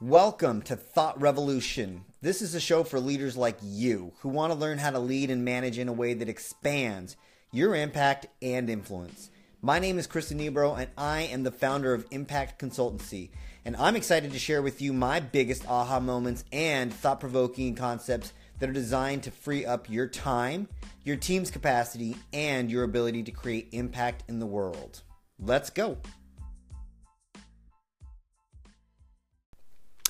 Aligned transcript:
Welcome 0.00 0.62
to 0.62 0.74
Thought 0.74 1.20
Revolution. 1.20 2.04
This 2.20 2.42
is 2.42 2.56
a 2.56 2.60
show 2.60 2.82
for 2.82 2.98
leaders 2.98 3.36
like 3.36 3.56
you 3.62 4.12
who 4.18 4.28
want 4.28 4.52
to 4.52 4.58
learn 4.58 4.78
how 4.78 4.90
to 4.90 4.98
lead 4.98 5.30
and 5.30 5.44
manage 5.44 5.78
in 5.78 5.86
a 5.86 5.92
way 5.92 6.14
that 6.14 6.28
expands 6.28 7.16
your 7.52 7.76
impact 7.76 8.26
and 8.42 8.68
influence. 8.68 9.30
My 9.62 9.78
name 9.78 9.96
is 9.96 10.08
Chris 10.08 10.32
Nebro, 10.32 10.76
and 10.76 10.90
I 10.98 11.22
am 11.22 11.44
the 11.44 11.52
founder 11.52 11.94
of 11.94 12.08
Impact 12.10 12.60
Consultancy. 12.60 13.30
And 13.64 13.76
I'm 13.76 13.94
excited 13.94 14.32
to 14.32 14.38
share 14.38 14.62
with 14.62 14.82
you 14.82 14.92
my 14.92 15.20
biggest 15.20 15.64
aha 15.68 16.00
moments 16.00 16.44
and 16.50 16.92
thought 16.92 17.20
provoking 17.20 17.76
concepts 17.76 18.32
that 18.58 18.68
are 18.68 18.74
designed 18.74 19.22
to 19.22 19.30
free 19.30 19.64
up 19.64 19.88
your 19.88 20.08
time, 20.08 20.68
your 21.04 21.16
team's 21.16 21.52
capacity, 21.52 22.16
and 22.32 22.68
your 22.68 22.82
ability 22.82 23.22
to 23.22 23.30
create 23.30 23.68
impact 23.70 24.24
in 24.28 24.40
the 24.40 24.46
world. 24.46 25.02
Let's 25.38 25.70
go. 25.70 25.98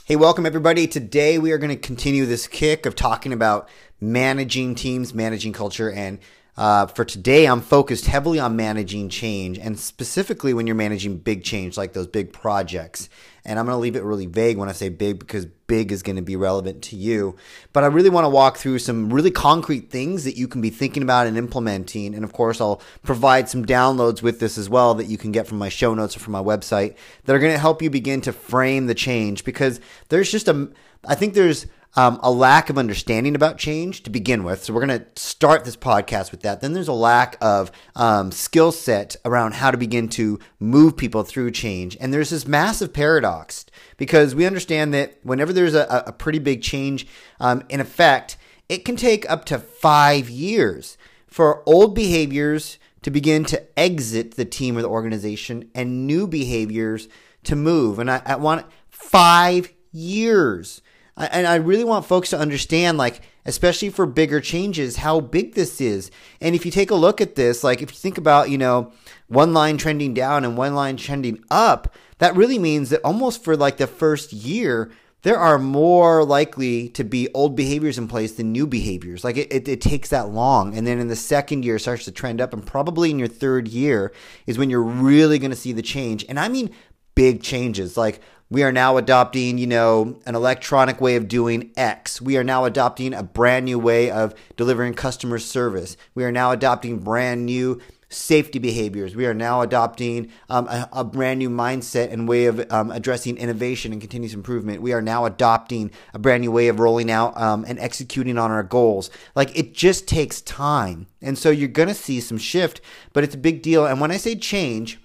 Hey, 0.07 0.16
welcome 0.16 0.45
everybody. 0.45 0.86
Today 0.86 1.39
we 1.39 1.50
are 1.50 1.57
going 1.57 1.71
to 1.71 1.76
continue 1.76 2.26
this 2.26 2.46
kick 2.46 2.85
of 2.85 2.95
talking 2.95 3.32
about 3.32 3.71
managing 4.03 4.75
teams, 4.75 5.14
managing 5.14 5.54
culture, 5.54 5.90
and 5.90 6.18
uh, 6.57 6.86
for 6.86 7.04
today, 7.04 7.46
I'm 7.46 7.61
focused 7.61 8.07
heavily 8.07 8.39
on 8.39 8.54
managing 8.54 9.08
change 9.08 9.58
and 9.58 9.79
specifically 9.79 10.54
when 10.54 10.68
you're 10.68 10.76
managing 10.76 11.17
big 11.17 11.43
change, 11.43 11.76
like 11.76 11.95
those 11.95 12.07
big 12.07 12.32
projects. 12.32 13.08
And 13.45 13.58
I'm 13.58 13.67
going 13.67 13.75
to 13.75 13.81
leave 13.81 13.96
it 13.96 14.04
really 14.04 14.26
vague 14.26 14.57
when 14.57 14.68
I 14.68 14.72
say 14.72 14.89
big 14.89 15.18
because 15.18 15.46
big 15.67 15.90
is 15.90 16.04
going 16.04 16.17
to 16.17 16.22
be 16.22 16.36
relevant 16.36 16.82
to 16.85 16.96
you. 16.96 17.35
But 17.72 17.82
I 17.82 17.89
really 17.89 18.09
want 18.09 18.25
to 18.25 18.29
walk 18.29 18.57
through 18.57 18.79
some 18.79 19.12
really 19.12 19.32
concrete 19.32 19.90
things 19.90 20.22
that 20.25 20.36
you 20.36 20.46
can 20.46 20.61
be 20.61 20.71
thinking 20.71 21.03
about 21.03 21.26
and 21.26 21.36
implementing. 21.36 22.14
And 22.14 22.25
of 22.25 22.32
course, 22.32 22.61
I'll 22.61 22.81
provide 23.03 23.48
some 23.48 23.67
downloads 23.67 24.23
with 24.23 24.39
this 24.39 24.57
as 24.57 24.71
well 24.71 24.95
that 24.95 25.07
you 25.07 25.18
can 25.18 25.32
get 25.32 25.48
from 25.48 25.59
my 25.59 25.68
show 25.68 25.93
notes 25.93 26.17
or 26.17 26.21
from 26.21 26.32
my 26.32 26.43
website 26.43 26.95
that 27.25 27.34
are 27.34 27.40
going 27.40 27.53
to 27.53 27.59
help 27.59 27.82
you 27.82 27.90
begin 27.90 28.21
to 28.23 28.32
frame 28.32 28.86
the 28.86 28.95
change 28.95 29.45
because 29.45 29.81
there's 30.09 30.31
just 30.31 30.46
a, 30.46 30.71
I 31.04 31.17
think 31.17 31.34
there's, 31.34 31.67
um, 31.96 32.19
a 32.22 32.30
lack 32.30 32.70
of 32.70 32.78
understanding 32.78 33.34
about 33.34 33.59
change 33.59 34.03
to 34.03 34.11
begin 34.11 34.42
with. 34.45 34.64
So 34.64 34.73
we're 34.73 34.84
going 34.84 35.00
to 35.00 35.06
start 35.20 35.64
this 35.64 35.77
podcast 35.77 36.31
with 36.31 36.41
that. 36.42 36.61
Then 36.61 36.73
there's 36.73 36.89
a 36.89 36.92
lack 36.92 37.36
of 37.41 37.70
um, 37.95 38.33
skill 38.33 38.73
set 38.73 39.17
around 39.25 39.55
how 39.55 39.70
to 39.70 39.77
begin 39.77 40.09
to 40.11 40.39
move 40.59 40.97
people 40.97 41.23
through 41.23 41.53
change. 41.53 41.97
And 42.01 42.12
there's 42.12 42.31
this 42.31 42.47
massive 42.47 42.92
paradox 42.92 43.67
because 43.97 44.34
we 44.34 44.47
understand 44.47 44.92
that 44.95 45.19
whenever 45.23 45.53
there's 45.53 45.75
a, 45.75 46.05
a 46.06 46.12
pretty 46.12 46.41
big 46.41 46.62
change 46.62 47.06
um, 47.39 47.62
in 47.69 47.81
effect, 47.81 48.36
it 48.69 48.84
can 48.84 48.97
take 48.97 49.29
up 49.31 49.45
to 49.47 49.58
five 49.58 50.29
years 50.29 50.97
for 51.27 51.62
old 51.69 51.95
behaviors 51.95 52.79
to 53.03 53.11
begin 53.11 53.45
to 53.45 53.62
exit 53.79 54.33
the 54.34 54.45
team 54.47 54.79
or 54.79 54.83
the 54.83 54.89
organization 54.89 55.70
and 55.75 56.06
new 56.06 56.27
behaviors 56.27 57.08
to 57.45 57.55
move. 57.55 57.98
And 57.98 58.11
I, 58.11 58.23
I 58.25 58.36
want 58.36 58.67
five 58.89 59.73
years 59.92 60.81
and 61.17 61.47
I 61.47 61.57
really 61.57 61.84
want 61.84 62.07
folks 62.07 62.31
to 62.31 62.39
understand, 62.39 62.98
like, 62.98 63.20
especially 63.47 63.91
for 63.91 64.07
bigger 64.07 64.41
changes, 64.41 64.97
how 64.97 65.20
big 65.20 65.55
this 65.55 65.81
is. 65.81 66.11
And 66.41 66.55
if 66.55 66.65
you 66.65 66.73
take 66.73 66.91
a 66.91 66.97
look 66.97 67.20
at 67.20 67.37
this, 67.37 67.62
like, 67.62 67.83
if 67.83 67.91
you 67.91 67.97
think 67.97 68.19
about, 68.19 68.51
you 68.51 68.59
know, 68.59 68.93
one 69.29 69.53
line 69.53 69.77
trending 69.77 70.15
down 70.15 70.45
and 70.45 70.57
one 70.57 70.75
line 70.75 70.97
trending 70.97 71.42
up, 71.51 71.95
that 72.19 72.35
really 72.35 72.59
means 72.59 72.91
that 72.91 73.01
almost 73.03 73.45
for 73.45 73.57
like 73.57 73.77
the 73.77 73.87
first 73.87 74.33
year, 74.33 74.91
there 75.23 75.39
are 75.39 75.59
more 75.59 76.23
likely 76.23 76.89
to 76.91 77.03
be 77.03 77.29
old 77.33 77.57
behaviors 77.57 77.97
in 77.97 78.09
place 78.09 78.33
than 78.33 78.53
new 78.53 78.67
behaviors. 78.67 79.25
Like 79.25 79.39
it, 79.39 79.51
it, 79.51 79.67
it, 79.67 79.81
takes 79.81 80.11
that 80.11 80.29
long. 80.29 80.77
And 80.77 80.87
then 80.87 80.98
in 80.98 81.09
the 81.09 81.17
second 81.17 81.65
year, 81.65 81.77
it 81.77 81.81
starts 81.81 82.05
to 82.05 82.12
trend 82.12 82.42
up. 82.42 82.53
And 82.53 82.65
probably 82.65 83.11
in 83.11 83.19
your 83.19 83.29
third 83.29 83.67
year 83.67 84.12
is 84.47 84.59
when 84.59 84.69
you're 84.69 84.83
really 84.83 85.39
going 85.39 85.51
to 85.51 85.57
see 85.57 85.73
the 85.73 85.81
change. 85.81 86.27
And 86.29 86.39
I 86.39 86.48
mean 86.48 86.70
big 87.15 87.43
changes. 87.43 87.97
Like 87.97 88.20
we 88.51 88.62
are 88.62 88.73
now 88.73 88.97
adopting, 88.97 89.59
you 89.59 89.67
know, 89.67 90.20
an 90.27 90.34
electronic 90.34 91.01
way 91.01 91.17
of 91.17 91.29
doing 91.29 91.73
X. 91.77 92.20
We 92.20 92.37
are 92.37 92.45
now 92.45 92.65
adopting 92.65 93.15
a 93.15 93.23
brand 93.23 93.65
new 93.65 93.79
way 93.79 94.11
of 94.11 94.34
delivering 94.57 94.95
customer 94.95 95.39
service. 95.39 95.97
We 96.15 96.25
are 96.25 96.33
now 96.33 96.53
adopting 96.53 96.98
brand 96.98 97.47
new 97.47 97.80
safety 98.08 98.58
behaviors. 98.58 99.17
We 99.17 99.27
are 99.27 99.35
now 99.35 99.61
adopting 99.63 100.30
um, 100.48 100.69
a, 100.69 100.89
a, 100.92 101.05
brand 101.05 101.39
new 101.39 101.51
mindset 101.51 102.13
and 102.13 102.29
way 102.29 102.47
of 102.47 102.64
um, 102.70 102.91
addressing 102.91 103.36
innovation 103.36 103.92
and 103.92 104.01
continuous 104.01 104.35
improvement. 104.35 104.83
We 104.83 104.92
are 104.92 105.02
now 105.02 105.25
adopting 105.25 105.91
a 106.13 106.19
brand 106.19 106.42
new 106.42 106.52
way 106.52 106.69
of 106.69 106.79
rolling 106.79 107.11
out 107.11 107.36
um, 107.36 107.64
and 107.67 107.79
executing 107.81 108.39
on 108.39 108.51
our 108.51 108.63
goals. 108.63 109.11
Like 109.35 109.58
it 109.58 109.75
just 109.75 110.07
takes 110.07 110.41
time. 110.41 111.08
And 111.20 111.36
so 111.36 111.51
you're 111.51 111.69
going 111.69 111.89
to 111.89 111.95
see 111.95 112.20
some 112.20 112.39
shift, 112.39 112.81
but 113.13 113.25
it's 113.25 113.35
a 113.35 113.39
big 113.39 113.63
deal. 113.63 113.85
And 113.85 114.01
when 114.01 114.13
I 114.13 114.17
say 114.17 114.36
change, 114.36 115.01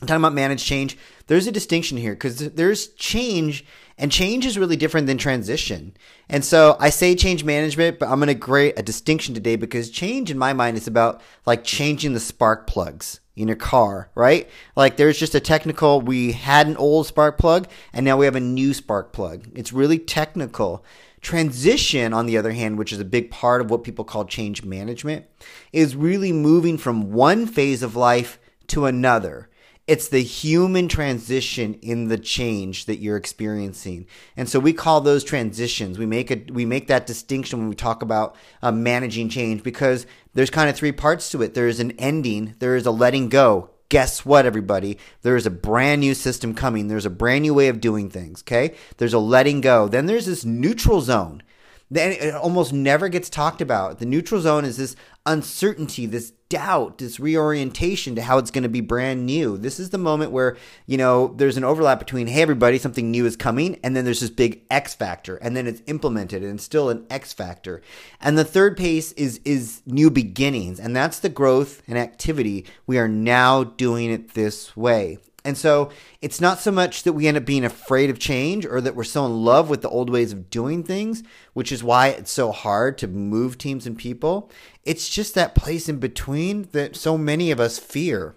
I'm 0.00 0.06
talking 0.06 0.20
about 0.20 0.34
managed 0.34 0.66
change 0.66 0.98
there's 1.26 1.46
a 1.46 1.52
distinction 1.52 1.96
here 1.98 2.12
because 2.12 2.38
there's 2.38 2.88
change 2.94 3.64
and 3.98 4.12
change 4.12 4.44
is 4.44 4.58
really 4.58 4.76
different 4.76 5.06
than 5.06 5.18
transition. 5.18 5.96
And 6.28 6.44
so 6.44 6.76
I 6.78 6.90
say 6.90 7.14
change 7.14 7.44
management, 7.44 7.98
but 7.98 8.08
I'm 8.08 8.20
going 8.20 8.28
to 8.28 8.34
create 8.34 8.78
a 8.78 8.82
distinction 8.82 9.34
today 9.34 9.56
because 9.56 9.90
change 9.90 10.30
in 10.30 10.38
my 10.38 10.52
mind 10.52 10.76
is 10.76 10.86
about 10.86 11.22
like 11.46 11.64
changing 11.64 12.12
the 12.12 12.20
spark 12.20 12.66
plugs 12.66 13.20
in 13.36 13.48
your 13.48 13.56
car, 13.56 14.10
right? 14.14 14.48
Like 14.76 14.96
there's 14.96 15.18
just 15.18 15.34
a 15.34 15.40
technical, 15.40 16.00
we 16.00 16.32
had 16.32 16.66
an 16.66 16.76
old 16.76 17.06
spark 17.06 17.38
plug 17.38 17.68
and 17.92 18.04
now 18.04 18.16
we 18.16 18.26
have 18.26 18.36
a 18.36 18.40
new 18.40 18.74
spark 18.74 19.12
plug. 19.12 19.48
It's 19.54 19.72
really 19.72 19.98
technical. 19.98 20.84
Transition, 21.22 22.12
on 22.12 22.26
the 22.26 22.38
other 22.38 22.52
hand, 22.52 22.78
which 22.78 22.92
is 22.92 23.00
a 23.00 23.04
big 23.04 23.30
part 23.30 23.60
of 23.60 23.70
what 23.70 23.82
people 23.82 24.04
call 24.04 24.26
change 24.26 24.62
management, 24.62 25.24
is 25.72 25.96
really 25.96 26.32
moving 26.32 26.78
from 26.78 27.12
one 27.12 27.46
phase 27.46 27.82
of 27.82 27.96
life 27.96 28.38
to 28.68 28.84
another. 28.84 29.48
It's 29.86 30.08
the 30.08 30.22
human 30.22 30.88
transition 30.88 31.74
in 31.74 32.08
the 32.08 32.18
change 32.18 32.86
that 32.86 32.98
you're 32.98 33.16
experiencing, 33.16 34.06
and 34.36 34.48
so 34.48 34.58
we 34.58 34.72
call 34.72 35.00
those 35.00 35.22
transitions. 35.22 35.96
We 35.96 36.06
make 36.06 36.30
a 36.32 36.42
we 36.52 36.64
make 36.64 36.88
that 36.88 37.06
distinction 37.06 37.60
when 37.60 37.68
we 37.68 37.76
talk 37.76 38.02
about 38.02 38.34
uh, 38.62 38.72
managing 38.72 39.28
change 39.28 39.62
because 39.62 40.04
there's 40.34 40.50
kind 40.50 40.68
of 40.68 40.74
three 40.74 40.90
parts 40.90 41.30
to 41.30 41.42
it. 41.42 41.54
There 41.54 41.68
is 41.68 41.78
an 41.78 41.92
ending, 41.92 42.56
there 42.58 42.74
is 42.74 42.84
a 42.84 42.90
letting 42.90 43.28
go. 43.28 43.70
Guess 43.88 44.24
what, 44.24 44.44
everybody? 44.44 44.98
There 45.22 45.36
is 45.36 45.46
a 45.46 45.50
brand 45.50 46.00
new 46.00 46.14
system 46.14 46.52
coming. 46.52 46.88
There's 46.88 47.06
a 47.06 47.10
brand 47.10 47.42
new 47.42 47.54
way 47.54 47.68
of 47.68 47.80
doing 47.80 48.10
things. 48.10 48.42
Okay, 48.42 48.74
there's 48.96 49.14
a 49.14 49.20
letting 49.20 49.60
go. 49.60 49.86
Then 49.86 50.06
there's 50.06 50.26
this 50.26 50.44
neutral 50.44 51.00
zone 51.00 51.44
then 51.90 52.12
it 52.12 52.34
almost 52.34 52.72
never 52.72 53.08
gets 53.08 53.30
talked 53.30 53.60
about. 53.60 53.98
The 53.98 54.06
neutral 54.06 54.40
zone 54.40 54.64
is 54.64 54.76
this 54.76 54.96
uncertainty, 55.24 56.06
this 56.06 56.32
doubt, 56.48 56.98
this 56.98 57.18
reorientation 57.18 58.14
to 58.14 58.22
how 58.22 58.38
it's 58.38 58.50
going 58.50 58.62
to 58.62 58.68
be 58.68 58.80
brand 58.80 59.26
new. 59.26 59.58
This 59.58 59.80
is 59.80 59.90
the 59.90 59.98
moment 59.98 60.30
where, 60.30 60.56
you 60.86 60.96
know, 60.96 61.34
there's 61.36 61.56
an 61.56 61.64
overlap 61.64 61.98
between, 61.98 62.26
hey, 62.28 62.42
everybody, 62.42 62.78
something 62.78 63.10
new 63.10 63.26
is 63.26 63.36
coming, 63.36 63.78
and 63.82 63.96
then 63.96 64.04
there's 64.04 64.20
this 64.20 64.30
big 64.30 64.62
X 64.70 64.94
factor, 64.94 65.36
and 65.36 65.56
then 65.56 65.66
it's 65.66 65.82
implemented, 65.86 66.42
and 66.42 66.54
it's 66.54 66.64
still 66.64 66.88
an 66.88 67.06
X 67.10 67.32
factor. 67.32 67.82
And 68.20 68.38
the 68.38 68.44
third 68.44 68.76
pace 68.76 69.12
is 69.12 69.40
is 69.44 69.82
new 69.86 70.10
beginnings, 70.10 70.78
and 70.78 70.94
that's 70.94 71.18
the 71.18 71.28
growth 71.28 71.82
and 71.88 71.98
activity. 71.98 72.64
We 72.86 72.98
are 72.98 73.08
now 73.08 73.64
doing 73.64 74.10
it 74.10 74.34
this 74.34 74.76
way. 74.76 75.18
And 75.46 75.56
so 75.56 75.90
it's 76.20 76.40
not 76.40 76.58
so 76.58 76.72
much 76.72 77.04
that 77.04 77.12
we 77.12 77.28
end 77.28 77.36
up 77.36 77.44
being 77.44 77.64
afraid 77.64 78.10
of 78.10 78.18
change 78.18 78.66
or 78.66 78.80
that 78.80 78.96
we're 78.96 79.04
so 79.04 79.24
in 79.24 79.44
love 79.44 79.70
with 79.70 79.80
the 79.80 79.88
old 79.88 80.10
ways 80.10 80.32
of 80.32 80.50
doing 80.50 80.82
things, 80.82 81.22
which 81.54 81.70
is 81.70 81.84
why 81.84 82.08
it's 82.08 82.32
so 82.32 82.50
hard 82.50 82.98
to 82.98 83.06
move 83.06 83.56
teams 83.56 83.86
and 83.86 83.96
people. 83.96 84.50
It's 84.82 85.08
just 85.08 85.36
that 85.36 85.54
place 85.54 85.88
in 85.88 85.98
between 85.98 86.68
that 86.72 86.96
so 86.96 87.16
many 87.16 87.52
of 87.52 87.60
us 87.60 87.78
fear. 87.78 88.34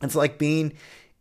It's 0.00 0.14
like 0.14 0.38
being 0.38 0.72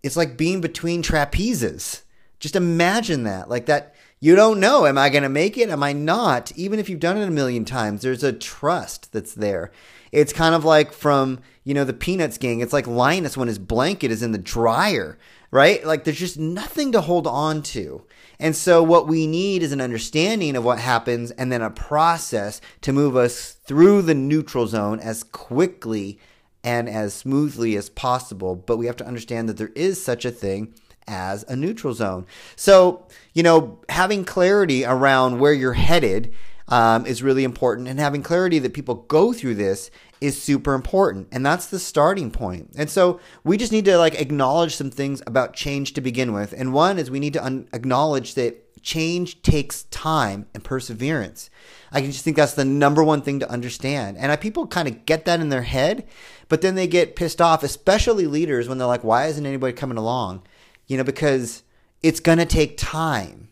it's 0.04 0.16
like 0.16 0.38
being 0.38 0.62
between 0.62 1.02
trapezes. 1.02 2.04
Just 2.40 2.56
imagine 2.56 3.24
that. 3.24 3.50
Like 3.50 3.66
that 3.66 3.96
you 4.20 4.36
don't 4.36 4.60
know 4.60 4.86
am 4.86 4.98
I 4.98 5.10
going 5.10 5.24
to 5.24 5.30
make 5.30 5.58
it? 5.58 5.70
Am 5.70 5.84
I 5.84 5.94
not? 5.94 6.52
Even 6.58 6.80
if 6.80 6.90
you've 6.90 7.00
done 7.00 7.18
it 7.18 7.28
a 7.28 7.32
million 7.32 7.66
times, 7.66 8.02
there's 8.02 8.24
a 8.24 8.34
trust 8.34 9.14
that's 9.14 9.34
there. 9.34 9.72
It's 10.12 10.34
kind 10.34 10.56
of 10.56 10.66
like 10.66 10.92
from, 10.92 11.40
you 11.64 11.74
know, 11.74 11.86
the 11.86 11.94
Peanuts 11.94 12.38
gang. 12.38 12.60
It's 12.60 12.74
like 12.74 12.88
Linus 12.88 13.38
when 13.38 13.48
his 13.48 13.60
blanket 13.60 14.12
is 14.12 14.24
in 14.24 14.32
the 14.32 14.38
dryer, 14.38 15.18
right? 15.52 15.86
Like 15.86 16.04
there's 16.04 16.20
just 16.20 16.38
nothing 16.38 16.92
to 16.92 17.02
hold 17.02 17.28
on 17.28 17.62
to. 17.64 18.06
And 18.40 18.56
so 18.56 18.82
what 18.84 19.08
we 19.08 19.28
need 19.28 19.64
is 19.64 19.72
an 19.72 19.82
understanding 19.82 20.56
of 20.56 20.66
what 20.66 20.80
happens 20.80 21.32
and 21.32 21.52
then 21.52 21.62
a 21.62 21.70
process 21.70 22.60
to 22.82 22.94
move 22.94 23.16
us 23.16 23.52
through 23.66 24.02
the 24.02 24.16
neutral 24.16 24.68
zone 24.68 25.00
as 25.00 25.24
quickly 25.24 26.20
and 26.64 26.90
as 26.90 27.14
smoothly 27.14 27.76
as 27.78 27.90
possible. 27.90 28.56
But 28.56 28.78
we 28.78 28.88
have 28.88 28.98
to 28.98 29.08
understand 29.08 29.48
that 29.48 29.58
there 29.58 29.72
is 29.76 30.04
such 30.04 30.26
a 30.26 30.32
thing 30.32 30.74
as 31.10 31.44
a 31.50 31.56
neutral 31.56 31.94
zone. 31.94 32.26
So, 32.56 33.06
you 33.34 33.44
know, 33.44 33.80
having 33.90 34.24
clarity 34.24 34.86
around 34.86 35.40
where 35.40 35.52
you're 35.54 35.74
headed 35.74 36.34
um, 36.70 37.06
is 37.06 37.24
really 37.24 37.44
important. 37.44 37.88
And 37.88 38.00
having 38.00 38.24
clarity 38.24 38.60
that 38.60 38.74
people 38.74 38.96
go 38.96 39.34
through 39.34 39.56
this 39.56 39.90
is 40.22 40.42
super 40.42 40.74
important. 40.74 41.28
And 41.32 41.46
that's 41.46 41.66
the 41.66 41.80
starting 41.80 42.30
point. 42.30 42.72
And 42.78 42.90
so 42.90 43.20
we 43.44 43.58
just 43.58 43.72
need 43.72 43.86
to 43.86 43.98
like 43.98 44.20
acknowledge 44.22 44.76
some 44.76 44.92
things 44.92 45.22
about 45.26 45.56
change 45.56 45.94
to 45.94 46.02
begin 46.02 46.32
with. 46.34 46.54
And 46.54 46.74
one 46.74 47.00
is 47.00 47.10
we 47.10 47.20
need 47.20 47.34
to 47.34 47.44
un- 47.44 47.68
acknowledge 47.74 48.36
that 48.36 48.66
change 48.82 49.42
takes 49.42 49.84
time 49.84 50.46
and 50.54 50.64
perseverance. 50.64 51.50
I 51.92 52.02
just 52.02 52.24
think 52.24 52.38
that's 52.38 52.54
the 52.54 52.66
number 52.66 53.04
one 53.04 53.22
thing 53.22 53.40
to 53.40 53.50
understand. 53.50 54.18
And 54.18 54.32
I, 54.32 54.36
people 54.36 54.68
kind 54.68 54.88
of 54.88 55.06
get 55.06 55.26
that 55.26 55.40
in 55.40 55.50
their 55.50 55.64
head, 55.64 56.08
but 56.48 56.62
then 56.62 56.76
they 56.76 56.88
get 56.88 57.16
pissed 57.16 57.42
off, 57.42 57.64
especially 57.64 58.28
leaders 58.28 58.70
when 58.70 58.78
they're 58.78 58.88
like, 58.88 59.04
why 59.04 59.26
isn't 59.28 59.46
anybody 59.46 59.74
coming 59.74 59.98
along? 59.98 60.44
You 60.90 60.98
know, 60.98 61.06
because 61.06 61.64
it's 62.04 62.20
going 62.20 62.40
to 62.40 62.46
take 62.46 62.78
time 62.78 63.50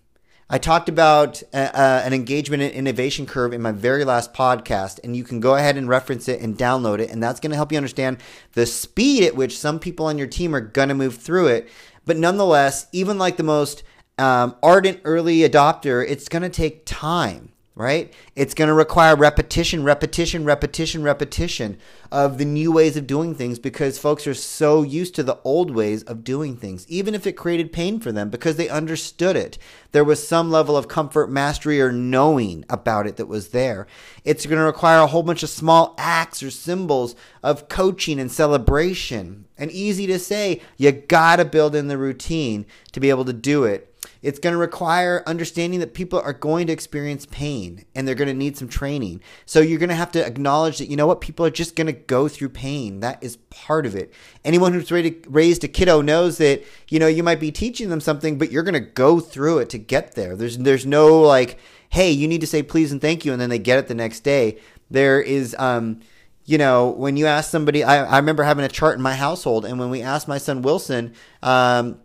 I 0.49 0.59
talked 0.59 0.87
about 0.87 1.43
uh, 1.53 1.57
uh, 1.73 2.01
an 2.05 2.13
engagement 2.13 2.63
and 2.63 2.71
innovation 2.71 3.25
curve 3.25 3.51
in 3.51 3.61
my 3.61 3.73
very 3.73 4.05
last 4.05 4.33
podcast, 4.33 5.01
and 5.03 5.13
you 5.13 5.25
can 5.25 5.41
go 5.41 5.55
ahead 5.55 5.75
and 5.75 5.89
reference 5.89 6.29
it 6.29 6.39
and 6.39 6.57
download 6.57 6.99
it. 6.99 7.09
And 7.09 7.21
that's 7.21 7.41
going 7.41 7.49
to 7.51 7.57
help 7.57 7.73
you 7.73 7.77
understand 7.77 8.17
the 8.53 8.65
speed 8.65 9.25
at 9.25 9.35
which 9.35 9.59
some 9.59 9.77
people 9.77 10.05
on 10.05 10.17
your 10.17 10.27
team 10.27 10.55
are 10.55 10.61
going 10.61 10.87
to 10.87 10.95
move 10.95 11.17
through 11.17 11.47
it. 11.47 11.67
But 12.05 12.15
nonetheless, 12.15 12.87
even 12.93 13.17
like 13.17 13.35
the 13.35 13.43
most 13.43 13.83
um, 14.17 14.55
ardent 14.63 15.01
early 15.03 15.39
adopter, 15.39 16.05
it's 16.07 16.29
going 16.29 16.43
to 16.43 16.49
take 16.49 16.85
time 16.85 17.51
right? 17.77 18.11
It's 18.35 18.55
going 18.55 18.69
to 18.69 18.73
require 18.73 19.15
repetition, 19.15 19.83
repetition, 19.83 20.43
repetition, 20.43 21.03
repetition 21.03 21.77
of 22.11 22.39
the 22.39 22.45
new 22.45 22.71
ways 22.71 22.97
of 22.97 23.05
doing 23.05 23.35
things 23.35 23.59
because 23.59 23.99
folks 23.99 24.25
are 24.25 24.33
so 24.33 24.81
used 24.81 25.13
to 25.15 25.23
the 25.23 25.37
old 25.43 25.69
ways 25.69 26.01
of 26.03 26.23
doing 26.23 26.57
things, 26.57 26.87
even 26.89 27.13
if 27.13 27.27
it 27.27 27.33
created 27.33 27.71
pain 27.71 27.99
for 27.99 28.11
them 28.11 28.31
because 28.31 28.55
they 28.55 28.67
understood 28.67 29.35
it. 29.35 29.59
There 29.91 30.03
was 30.03 30.27
some 30.27 30.49
level 30.49 30.75
of 30.75 30.87
comfort, 30.87 31.29
mastery, 31.29 31.79
or 31.79 31.91
knowing 31.91 32.65
about 32.67 33.05
it 33.05 33.17
that 33.17 33.27
was 33.27 33.49
there. 33.49 33.85
It's 34.23 34.47
going 34.47 34.57
to 34.57 34.63
require 34.65 35.01
a 35.01 35.07
whole 35.07 35.23
bunch 35.23 35.43
of 35.43 35.49
small 35.49 35.93
acts 35.99 36.41
or 36.41 36.49
symbols 36.49 37.15
of 37.43 37.69
coaching 37.69 38.19
and 38.19 38.31
celebration. 38.31 39.45
And 39.55 39.71
easy 39.71 40.07
to 40.07 40.17
say, 40.17 40.61
you 40.77 40.91
got 40.91 41.35
to 41.35 41.45
build 41.45 41.75
in 41.75 41.89
the 41.89 41.97
routine 41.97 42.65
to 42.93 42.99
be 42.99 43.11
able 43.11 43.25
to 43.25 43.33
do 43.33 43.65
it. 43.65 43.86
It's 44.21 44.39
going 44.39 44.53
to 44.53 44.57
require 44.57 45.23
understanding 45.27 45.79
that 45.79 45.93
people 45.93 46.19
are 46.19 46.33
going 46.33 46.67
to 46.67 46.73
experience 46.73 47.25
pain 47.25 47.85
and 47.95 48.07
they're 48.07 48.15
going 48.15 48.27
to 48.27 48.33
need 48.33 48.57
some 48.57 48.67
training. 48.67 49.21
So 49.45 49.59
you're 49.59 49.79
going 49.79 49.89
to 49.89 49.95
have 49.95 50.11
to 50.13 50.25
acknowledge 50.25 50.79
that, 50.79 50.89
you 50.89 50.95
know 50.95 51.07
what, 51.07 51.21
people 51.21 51.45
are 51.45 51.51
just 51.51 51.75
going 51.75 51.87
to 51.87 51.93
go 51.93 52.27
through 52.27 52.49
pain. 52.49 52.99
That 52.99 53.23
is 53.23 53.37
part 53.49 53.85
of 53.85 53.95
it. 53.95 54.13
Anyone 54.43 54.73
who's 54.73 54.91
raised 54.91 55.63
a 55.63 55.67
kiddo 55.67 56.01
knows 56.01 56.37
that, 56.37 56.63
you 56.89 56.99
know, 56.99 57.07
you 57.07 57.23
might 57.23 57.39
be 57.39 57.51
teaching 57.51 57.89
them 57.89 58.01
something, 58.01 58.37
but 58.37 58.51
you're 58.51 58.63
going 58.63 58.73
to 58.73 58.79
go 58.79 59.19
through 59.19 59.59
it 59.59 59.69
to 59.69 59.77
get 59.77 60.15
there. 60.15 60.35
There's, 60.35 60.57
there's 60.57 60.85
no 60.85 61.21
like, 61.21 61.59
hey, 61.89 62.11
you 62.11 62.27
need 62.27 62.41
to 62.41 62.47
say 62.47 62.63
please 62.63 62.91
and 62.91 63.01
thank 63.01 63.23
you, 63.23 63.31
and 63.31 63.41
then 63.41 63.49
they 63.49 63.59
get 63.59 63.79
it 63.79 63.87
the 63.87 63.95
next 63.95 64.21
day. 64.21 64.57
There 64.89 65.21
is, 65.21 65.55
um, 65.59 66.01
you 66.45 66.57
know, 66.57 66.89
when 66.89 67.17
you 67.17 67.25
ask 67.25 67.49
somebody, 67.49 67.83
I, 67.83 68.05
I 68.05 68.17
remember 68.17 68.43
having 68.43 68.65
a 68.65 68.69
chart 68.69 68.95
in 68.95 69.01
my 69.01 69.15
household, 69.15 69.65
and 69.65 69.79
when 69.79 69.89
we 69.89 70.01
asked 70.01 70.27
my 70.27 70.37
son 70.37 70.61
Wilson, 70.61 71.13
um, 71.43 71.99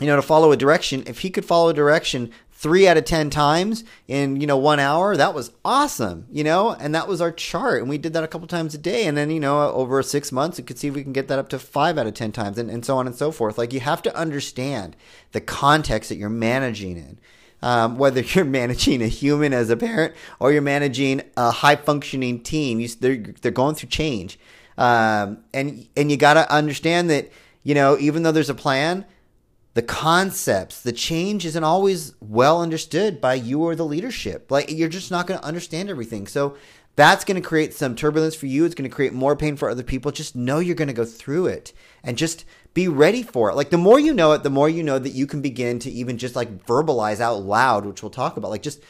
you 0.00 0.06
know, 0.06 0.16
to 0.16 0.22
follow 0.22 0.52
a 0.52 0.56
direction, 0.56 1.02
if 1.06 1.20
he 1.20 1.30
could 1.30 1.44
follow 1.44 1.70
a 1.70 1.74
direction 1.74 2.30
three 2.58 2.88
out 2.88 2.96
of 2.96 3.04
10 3.04 3.30
times 3.30 3.84
in, 4.08 4.40
you 4.40 4.46
know, 4.46 4.56
one 4.56 4.80
hour, 4.80 5.16
that 5.16 5.32
was 5.32 5.52
awesome, 5.64 6.26
you 6.28 6.42
know, 6.42 6.70
and 6.72 6.92
that 6.92 7.06
was 7.06 7.20
our 7.20 7.30
chart. 7.30 7.80
And 7.80 7.88
we 7.88 7.98
did 7.98 8.12
that 8.14 8.24
a 8.24 8.28
couple 8.28 8.48
times 8.48 8.74
a 8.74 8.78
day. 8.78 9.06
And 9.06 9.16
then, 9.16 9.30
you 9.30 9.38
know, 9.38 9.70
over 9.70 10.02
six 10.02 10.32
months, 10.32 10.58
we 10.58 10.64
could 10.64 10.76
see 10.76 10.88
if 10.88 10.94
we 10.94 11.04
can 11.04 11.12
get 11.12 11.28
that 11.28 11.38
up 11.38 11.48
to 11.50 11.58
five 11.60 11.96
out 11.98 12.08
of 12.08 12.14
10 12.14 12.32
times 12.32 12.58
and, 12.58 12.68
and 12.68 12.84
so 12.84 12.96
on 12.98 13.06
and 13.06 13.14
so 13.14 13.30
forth. 13.30 13.58
Like 13.58 13.72
you 13.72 13.78
have 13.78 14.02
to 14.02 14.16
understand 14.16 14.96
the 15.30 15.40
context 15.40 16.08
that 16.08 16.16
you're 16.16 16.28
managing 16.28 16.96
in. 16.96 17.20
Um, 17.62 17.96
whether 17.96 18.20
you're 18.34 18.44
managing 18.44 19.02
a 19.02 19.08
human 19.08 19.52
as 19.52 19.70
a 19.70 19.76
parent 19.76 20.14
or 20.40 20.50
you're 20.52 20.60
managing 20.60 21.22
a 21.36 21.52
high 21.52 21.76
functioning 21.76 22.40
team, 22.40 22.80
you, 22.80 22.88
they're, 22.88 23.16
they're 23.18 23.52
going 23.52 23.76
through 23.76 23.90
change. 23.90 24.36
Um, 24.76 25.44
and, 25.54 25.86
and 25.96 26.10
you 26.10 26.16
got 26.16 26.34
to 26.34 26.52
understand 26.52 27.08
that, 27.10 27.30
you 27.62 27.74
know, 27.74 27.96
even 27.98 28.24
though 28.24 28.32
there's 28.32 28.50
a 28.50 28.54
plan, 28.54 29.04
the 29.74 29.82
concepts, 29.82 30.80
the 30.80 30.92
change 30.92 31.44
isn't 31.46 31.64
always 31.64 32.14
well 32.20 32.60
understood 32.60 33.20
by 33.20 33.34
you 33.34 33.62
or 33.62 33.76
the 33.76 33.84
leadership. 33.84 34.50
Like 34.50 34.70
you're 34.70 34.88
just 34.88 35.10
not 35.10 35.26
going 35.26 35.38
to 35.38 35.46
understand 35.46 35.90
everything. 35.90 36.26
So 36.26 36.56
that's 36.96 37.24
going 37.24 37.40
to 37.40 37.48
create 37.48 37.74
some 37.74 37.94
turbulence 37.94 38.34
for 38.34 38.46
you. 38.46 38.64
It's 38.64 38.74
going 38.74 38.90
to 38.90 38.94
create 38.94 39.12
more 39.12 39.36
pain 39.36 39.56
for 39.56 39.70
other 39.70 39.84
people. 39.84 40.10
Just 40.10 40.34
know 40.34 40.58
you're 40.58 40.74
going 40.74 40.88
to 40.88 40.94
go 40.94 41.04
through 41.04 41.46
it 41.46 41.72
and 42.02 42.18
just 42.18 42.44
be 42.74 42.88
ready 42.88 43.22
for 43.22 43.50
it. 43.50 43.54
Like 43.54 43.70
the 43.70 43.78
more 43.78 44.00
you 44.00 44.12
know 44.12 44.32
it, 44.32 44.42
the 44.42 44.50
more 44.50 44.68
you 44.68 44.82
know 44.82 44.98
that 44.98 45.10
you 45.10 45.26
can 45.26 45.40
begin 45.40 45.78
to 45.80 45.90
even 45.90 46.18
just 46.18 46.34
like 46.34 46.66
verbalize 46.66 47.20
out 47.20 47.42
loud, 47.42 47.86
which 47.86 48.02
we'll 48.02 48.10
talk 48.10 48.36
about. 48.36 48.50
Like 48.50 48.62
just 48.62 48.82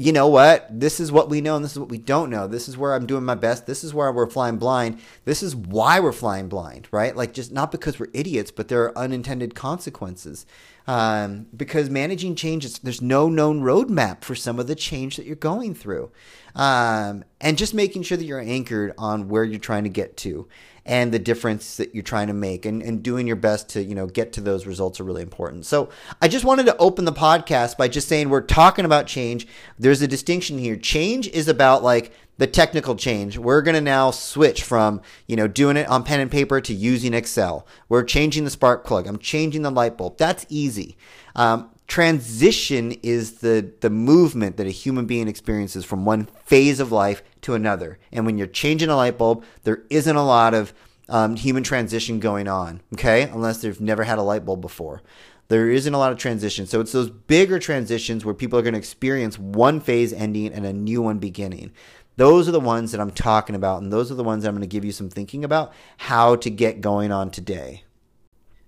you 0.00 0.12
know 0.12 0.28
what? 0.28 0.68
This 0.70 1.00
is 1.00 1.10
what 1.10 1.28
we 1.28 1.40
know 1.40 1.56
and 1.56 1.64
this 1.64 1.72
is 1.72 1.78
what 1.80 1.88
we 1.88 1.98
don't 1.98 2.30
know. 2.30 2.46
This 2.46 2.68
is 2.68 2.78
where 2.78 2.94
I'm 2.94 3.04
doing 3.04 3.24
my 3.24 3.34
best. 3.34 3.66
This 3.66 3.82
is 3.82 3.92
where 3.92 4.12
we're 4.12 4.30
flying 4.30 4.56
blind. 4.56 5.00
This 5.24 5.42
is 5.42 5.56
why 5.56 5.98
we're 5.98 6.12
flying 6.12 6.48
blind, 6.48 6.86
right? 6.92 7.16
Like 7.16 7.34
just 7.34 7.50
not 7.50 7.72
because 7.72 7.98
we're 7.98 8.06
idiots, 8.14 8.52
but 8.52 8.68
there 8.68 8.84
are 8.84 8.96
unintended 8.96 9.56
consequences. 9.56 10.46
Um, 10.86 11.46
because 11.54 11.90
managing 11.90 12.36
change, 12.36 12.64
is, 12.64 12.78
there's 12.78 13.02
no 13.02 13.28
known 13.28 13.60
roadmap 13.60 14.22
for 14.22 14.36
some 14.36 14.60
of 14.60 14.68
the 14.68 14.76
change 14.76 15.16
that 15.16 15.26
you're 15.26 15.34
going 15.34 15.74
through. 15.74 16.12
Um, 16.58 17.24
and 17.40 17.56
just 17.56 17.72
making 17.72 18.02
sure 18.02 18.18
that 18.18 18.24
you're 18.24 18.40
anchored 18.40 18.92
on 18.98 19.28
where 19.28 19.44
you're 19.44 19.60
trying 19.60 19.84
to 19.84 19.90
get 19.90 20.16
to 20.18 20.48
and 20.84 21.12
the 21.12 21.18
difference 21.18 21.76
that 21.76 21.94
you're 21.94 22.02
trying 22.02 22.26
to 22.26 22.32
make 22.32 22.64
and, 22.66 22.82
and 22.82 23.02
doing 23.02 23.26
your 23.26 23.36
best 23.36 23.68
to 23.68 23.82
you 23.82 23.94
know 23.94 24.06
get 24.06 24.32
to 24.32 24.40
those 24.40 24.66
results 24.66 24.98
are 24.98 25.04
really 25.04 25.22
important. 25.22 25.66
So 25.66 25.90
i 26.20 26.26
just 26.26 26.44
wanted 26.44 26.66
to 26.66 26.76
open 26.78 27.04
the 27.04 27.12
podcast 27.12 27.76
by 27.76 27.86
just 27.86 28.08
saying 28.08 28.28
we're 28.28 28.40
talking 28.40 28.84
about 28.84 29.06
change. 29.06 29.46
There's 29.78 30.02
a 30.02 30.08
distinction 30.08 30.58
here. 30.58 30.76
Change 30.76 31.28
is 31.28 31.46
about 31.46 31.84
like 31.84 32.12
the 32.38 32.46
technical 32.46 32.96
change. 32.96 33.36
We're 33.36 33.62
going 33.62 33.74
to 33.74 33.80
now 33.80 34.10
switch 34.10 34.64
from 34.64 35.00
you 35.28 35.36
know 35.36 35.46
doing 35.46 35.76
it 35.76 35.86
on 35.88 36.02
pen 36.02 36.18
and 36.18 36.30
paper 36.30 36.60
to 36.60 36.74
using 36.74 37.14
excel. 37.14 37.68
We're 37.88 38.02
changing 38.02 38.44
the 38.44 38.50
spark 38.50 38.84
plug. 38.84 39.06
I'm 39.06 39.18
changing 39.18 39.62
the 39.62 39.70
light 39.70 39.96
bulb. 39.96 40.18
That's 40.18 40.44
easy. 40.48 40.96
Um, 41.36 41.70
transition 41.88 42.92
is 43.02 43.38
the 43.38 43.72
the 43.80 43.90
movement 43.90 44.58
that 44.58 44.66
a 44.66 44.70
human 44.70 45.06
being 45.06 45.26
experiences 45.26 45.84
from 45.84 46.04
one 46.04 46.28
phase 46.44 46.78
of 46.78 46.92
life 46.92 47.22
to 47.40 47.54
another. 47.54 47.98
And 48.12 48.24
when 48.26 48.38
you're 48.38 48.46
changing 48.46 48.90
a 48.90 48.96
light 48.96 49.18
bulb, 49.18 49.44
there 49.64 49.82
isn't 49.90 50.16
a 50.16 50.24
lot 50.24 50.54
of 50.54 50.72
um, 51.08 51.36
human 51.36 51.62
transition 51.62 52.20
going 52.20 52.46
on, 52.46 52.82
okay? 52.92 53.22
Unless 53.22 53.62
they've 53.62 53.80
never 53.80 54.04
had 54.04 54.18
a 54.18 54.22
light 54.22 54.44
bulb 54.44 54.60
before. 54.60 55.02
There 55.48 55.70
isn't 55.70 55.94
a 55.94 55.98
lot 55.98 56.12
of 56.12 56.18
transition. 56.18 56.66
So 56.66 56.80
it's 56.80 56.92
those 56.92 57.08
bigger 57.08 57.58
transitions 57.58 58.22
where 58.22 58.34
people 58.34 58.58
are 58.58 58.62
going 58.62 58.74
to 58.74 58.78
experience 58.78 59.38
one 59.38 59.80
phase 59.80 60.12
ending 60.12 60.52
and 60.52 60.66
a 60.66 60.74
new 60.74 61.00
one 61.00 61.18
beginning. 61.18 61.72
Those 62.16 62.48
are 62.48 62.52
the 62.52 62.60
ones 62.60 62.92
that 62.92 63.00
I'm 63.00 63.12
talking 63.12 63.54
about, 63.54 63.80
and 63.80 63.90
those 63.90 64.10
are 64.10 64.16
the 64.16 64.24
ones 64.24 64.42
that 64.42 64.50
I'm 64.50 64.56
going 64.56 64.60
to 64.60 64.66
give 64.66 64.84
you 64.84 64.92
some 64.92 65.08
thinking 65.08 65.44
about 65.44 65.72
how 65.96 66.36
to 66.36 66.50
get 66.50 66.82
going 66.82 67.12
on 67.12 67.30
today. 67.30 67.84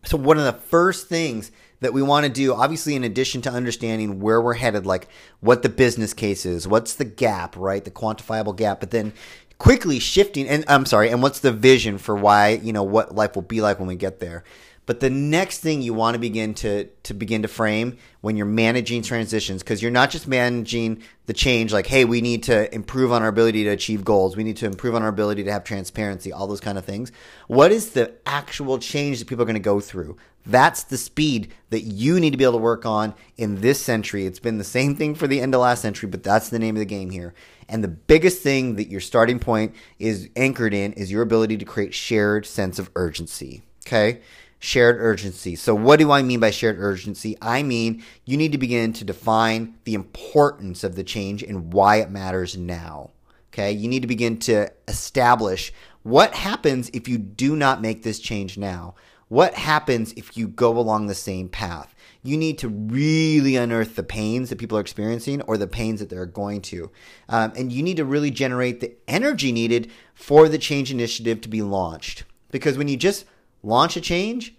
So, 0.05 0.17
one 0.17 0.39
of 0.39 0.45
the 0.45 0.53
first 0.53 1.09
things 1.09 1.51
that 1.81 1.93
we 1.93 2.03
want 2.03 2.27
to 2.27 2.32
do, 2.32 2.55
obviously, 2.55 2.94
in 2.94 3.05
addition 3.05 3.43
to 3.43 3.50
understanding 3.50 4.21
where 4.21 4.41
we're 4.41 4.55
headed, 4.55 4.87
like 4.87 5.09
what 5.41 5.62
the 5.62 5.69
business 5.69 6.15
case 6.15 6.47
is, 6.47 6.69
what's 6.69 6.94
the 6.94 7.05
gap, 7.05 7.56
right? 7.56 7.85
The 7.85 7.91
quantifiable 7.91 8.56
gap, 8.56 8.81
but 8.81 8.91
then 8.91 9.12
quickly 9.59 9.99
shifting, 9.99 10.49
and 10.49 10.65
I'm 10.69 10.87
sorry, 10.87 11.11
and 11.11 11.23
what's 11.23 11.41
the 11.41 11.53
vision 11.53 11.99
for 11.99 12.17
why, 12.17 12.61
you 12.62 12.73
know, 12.73 12.82
what 12.82 13.15
life 13.15 13.35
will 13.35 13.43
be 13.43 13.61
like 13.61 13.79
when 13.79 13.88
we 13.88 13.97
get 13.97 14.21
there. 14.21 14.44
But 14.87 15.00
the 15.00 15.11
next 15.11 15.59
thing 15.59 15.82
you 15.82 15.94
want 15.94 16.15
to 16.15 16.19
begin 16.19 16.55
to 16.55 16.87
to 17.05 17.15
begin 17.15 17.43
to 17.43 17.49
frame 17.49 17.99
when 18.23 18.37
you're 18.37 18.47
managing 18.47 19.03
transitions, 19.03 19.62
because 19.62 19.81
you're 19.81 19.91
not 19.91 20.11
just 20.11 20.27
managing 20.27 21.02
the 21.26 21.33
change, 21.33 21.73
like, 21.73 21.87
hey, 21.87 22.05
we 22.05 22.21
need 22.21 22.43
to 22.45 22.75
improve 22.75 23.12
on 23.12 23.23
our 23.23 23.28
ability 23.28 23.64
to 23.64 23.71
achieve 23.71 24.05
goals, 24.05 24.37
we 24.37 24.43
need 24.43 24.57
to 24.57 24.66
improve 24.66 24.95
on 24.95 25.02
our 25.02 25.09
ability 25.09 25.45
to 25.45 25.52
have 25.52 25.62
transparency, 25.62 26.33
all 26.33 26.47
those 26.47 26.61
kind 26.61 26.76
of 26.76 26.85
things. 26.85 27.12
What 27.47 27.71
is 27.71 27.90
the 27.90 28.14
actual 28.26 28.78
change 28.78 29.19
that 29.21 29.28
people 29.28 29.43
are 29.43 29.47
going 29.47 29.55
to 29.55 29.61
go 29.61 29.81
through? 29.81 30.16
That's 30.47 30.85
the 30.85 30.97
speed 30.97 31.52
that 31.69 31.83
you 31.83 32.19
need 32.19 32.31
to 32.31 32.37
be 32.37 32.45
able 32.45 32.55
to 32.55 32.59
work 32.59 32.87
on 32.87 33.14
in 33.37 33.61
this 33.61 33.81
century. 33.81 34.25
It's 34.25 34.38
been 34.38 34.59
the 34.59 34.64
same 34.64 34.97
thing 34.97 35.14
for 35.14 35.28
the 35.28 35.40
end 35.40 35.55
of 35.55 35.61
last 35.61 35.83
century, 35.83 36.09
but 36.09 36.23
that's 36.23 36.49
the 36.49 36.59
name 36.59 36.76
of 36.76 36.81
the 36.81 36.87
game 36.87 37.11
here. 37.11 37.35
And 37.69 37.85
the 37.85 37.88
biggest 37.88 38.43
thing 38.43 38.76
that 38.76 38.88
your 38.88 39.00
starting 39.00 39.38
point 39.38 39.75
is 39.99 40.31
anchored 40.35 40.75
in 40.75 40.95
is 40.95 41.12
your 41.12 41.23
ability 41.23 41.59
to 41.59 41.64
create 41.64 41.95
shared 41.95 42.47
sense 42.47 42.78
of 42.78 42.90
urgency. 42.97 43.62
Okay? 43.87 44.21
Shared 44.61 44.97
urgency. 45.00 45.57
So, 45.57 45.75
what 45.75 45.99
do 45.99 46.12
I 46.12 46.23
mean 46.23 46.38
by 46.38 46.50
shared 46.50 46.79
urgency? 46.79 47.37
I 47.43 47.64
mean 47.64 48.05
you 48.25 48.37
need 48.37 48.52
to 48.52 48.59
begin 48.59 48.93
to 48.93 49.05
define 49.05 49.75
the 49.85 49.95
importance 49.95 50.85
of 50.85 50.95
the 50.95 51.02
change 51.02 51.43
and 51.43 51.73
why 51.73 51.97
it 51.97 52.11
matters 52.11 52.57
now. 52.57 53.11
Okay, 53.52 53.73
you 53.73 53.88
need 53.88 54.02
to 54.02 54.09
begin 54.09 54.38
to 54.40 54.71
establish 54.87 55.73
what 56.05 56.35
happens 56.35 56.88
if 56.93 57.09
you 57.09 57.19
do 57.19 57.57
not 57.57 57.83
make 57.83 58.05
this 58.05 58.21
change 58.21 58.57
now. 58.57 58.95
What 59.29 59.55
happens 59.55 60.12
if 60.12 60.37
you 60.37 60.49
go 60.49 60.76
along 60.76 61.07
the 61.07 61.14
same 61.14 61.49
path? 61.49 61.95
You 62.23 62.37
need 62.37 62.59
to 62.59 62.69
really 62.69 63.57
unearth 63.57 63.97
the 63.97 64.02
pains 64.02 64.50
that 64.50 64.59
people 64.59 64.76
are 64.76 64.83
experiencing 64.83 65.40
or 65.43 65.57
the 65.57 65.69
pains 65.69 66.00
that 66.00 66.11
they're 66.11 66.26
going 66.26 66.62
to. 66.62 66.90
Um, 67.29 67.52
and 67.57 67.73
you 67.73 67.83
need 67.83 67.97
to 67.99 68.05
really 68.05 68.31
generate 68.31 68.81
the 68.81 68.93
energy 69.09 69.52
needed 69.52 69.90
for 70.14 70.49
the 70.49 70.59
change 70.59 70.90
initiative 70.90 71.40
to 71.43 71.49
be 71.49 71.62
launched. 71.62 72.25
Because 72.50 72.76
when 72.76 72.88
you 72.88 72.97
just 72.97 73.25
launch 73.62 73.97
a 73.97 74.00
change, 74.00 74.55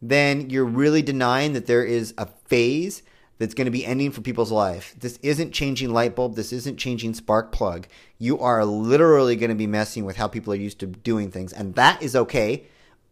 then 0.00 0.50
you're 0.50 0.64
really 0.64 1.02
denying 1.02 1.52
that 1.54 1.66
there 1.66 1.84
is 1.84 2.14
a 2.18 2.26
phase 2.26 3.02
that's 3.38 3.54
going 3.54 3.66
to 3.66 3.70
be 3.70 3.84
ending 3.84 4.10
for 4.10 4.22
people's 4.22 4.52
life. 4.52 4.94
This 4.98 5.18
isn't 5.22 5.52
changing 5.52 5.92
light 5.92 6.16
bulb. 6.16 6.36
This 6.36 6.52
isn't 6.52 6.78
changing 6.78 7.14
spark 7.14 7.52
plug. 7.52 7.86
You 8.18 8.38
are 8.38 8.64
literally 8.64 9.36
going 9.36 9.50
to 9.50 9.56
be 9.56 9.66
messing 9.66 10.04
with 10.04 10.16
how 10.16 10.26
people 10.26 10.52
are 10.52 10.56
used 10.56 10.78
to 10.80 10.86
doing 10.86 11.30
things. 11.30 11.52
And 11.52 11.74
that 11.74 12.02
is 12.02 12.16
okay. 12.16 12.64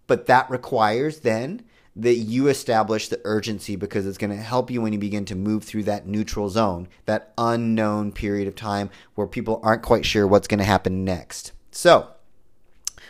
But 0.06 0.26
that 0.26 0.50
requires 0.50 1.20
then 1.20 1.62
that 1.96 2.14
you 2.14 2.48
establish 2.48 3.08
the 3.08 3.20
urgency 3.24 3.76
because 3.76 4.06
it's 4.06 4.18
going 4.18 4.30
to 4.30 4.36
help 4.36 4.70
you 4.70 4.82
when 4.82 4.92
you 4.92 4.98
begin 4.98 5.24
to 5.26 5.34
move 5.34 5.62
through 5.62 5.84
that 5.84 6.06
neutral 6.06 6.48
zone, 6.48 6.88
that 7.06 7.32
unknown 7.38 8.10
period 8.12 8.48
of 8.48 8.56
time 8.56 8.90
where 9.14 9.26
people 9.26 9.60
aren't 9.62 9.82
quite 9.82 10.04
sure 10.04 10.26
what's 10.26 10.48
going 10.48 10.58
to 10.58 10.64
happen 10.64 11.04
next. 11.04 11.52
So, 11.70 12.08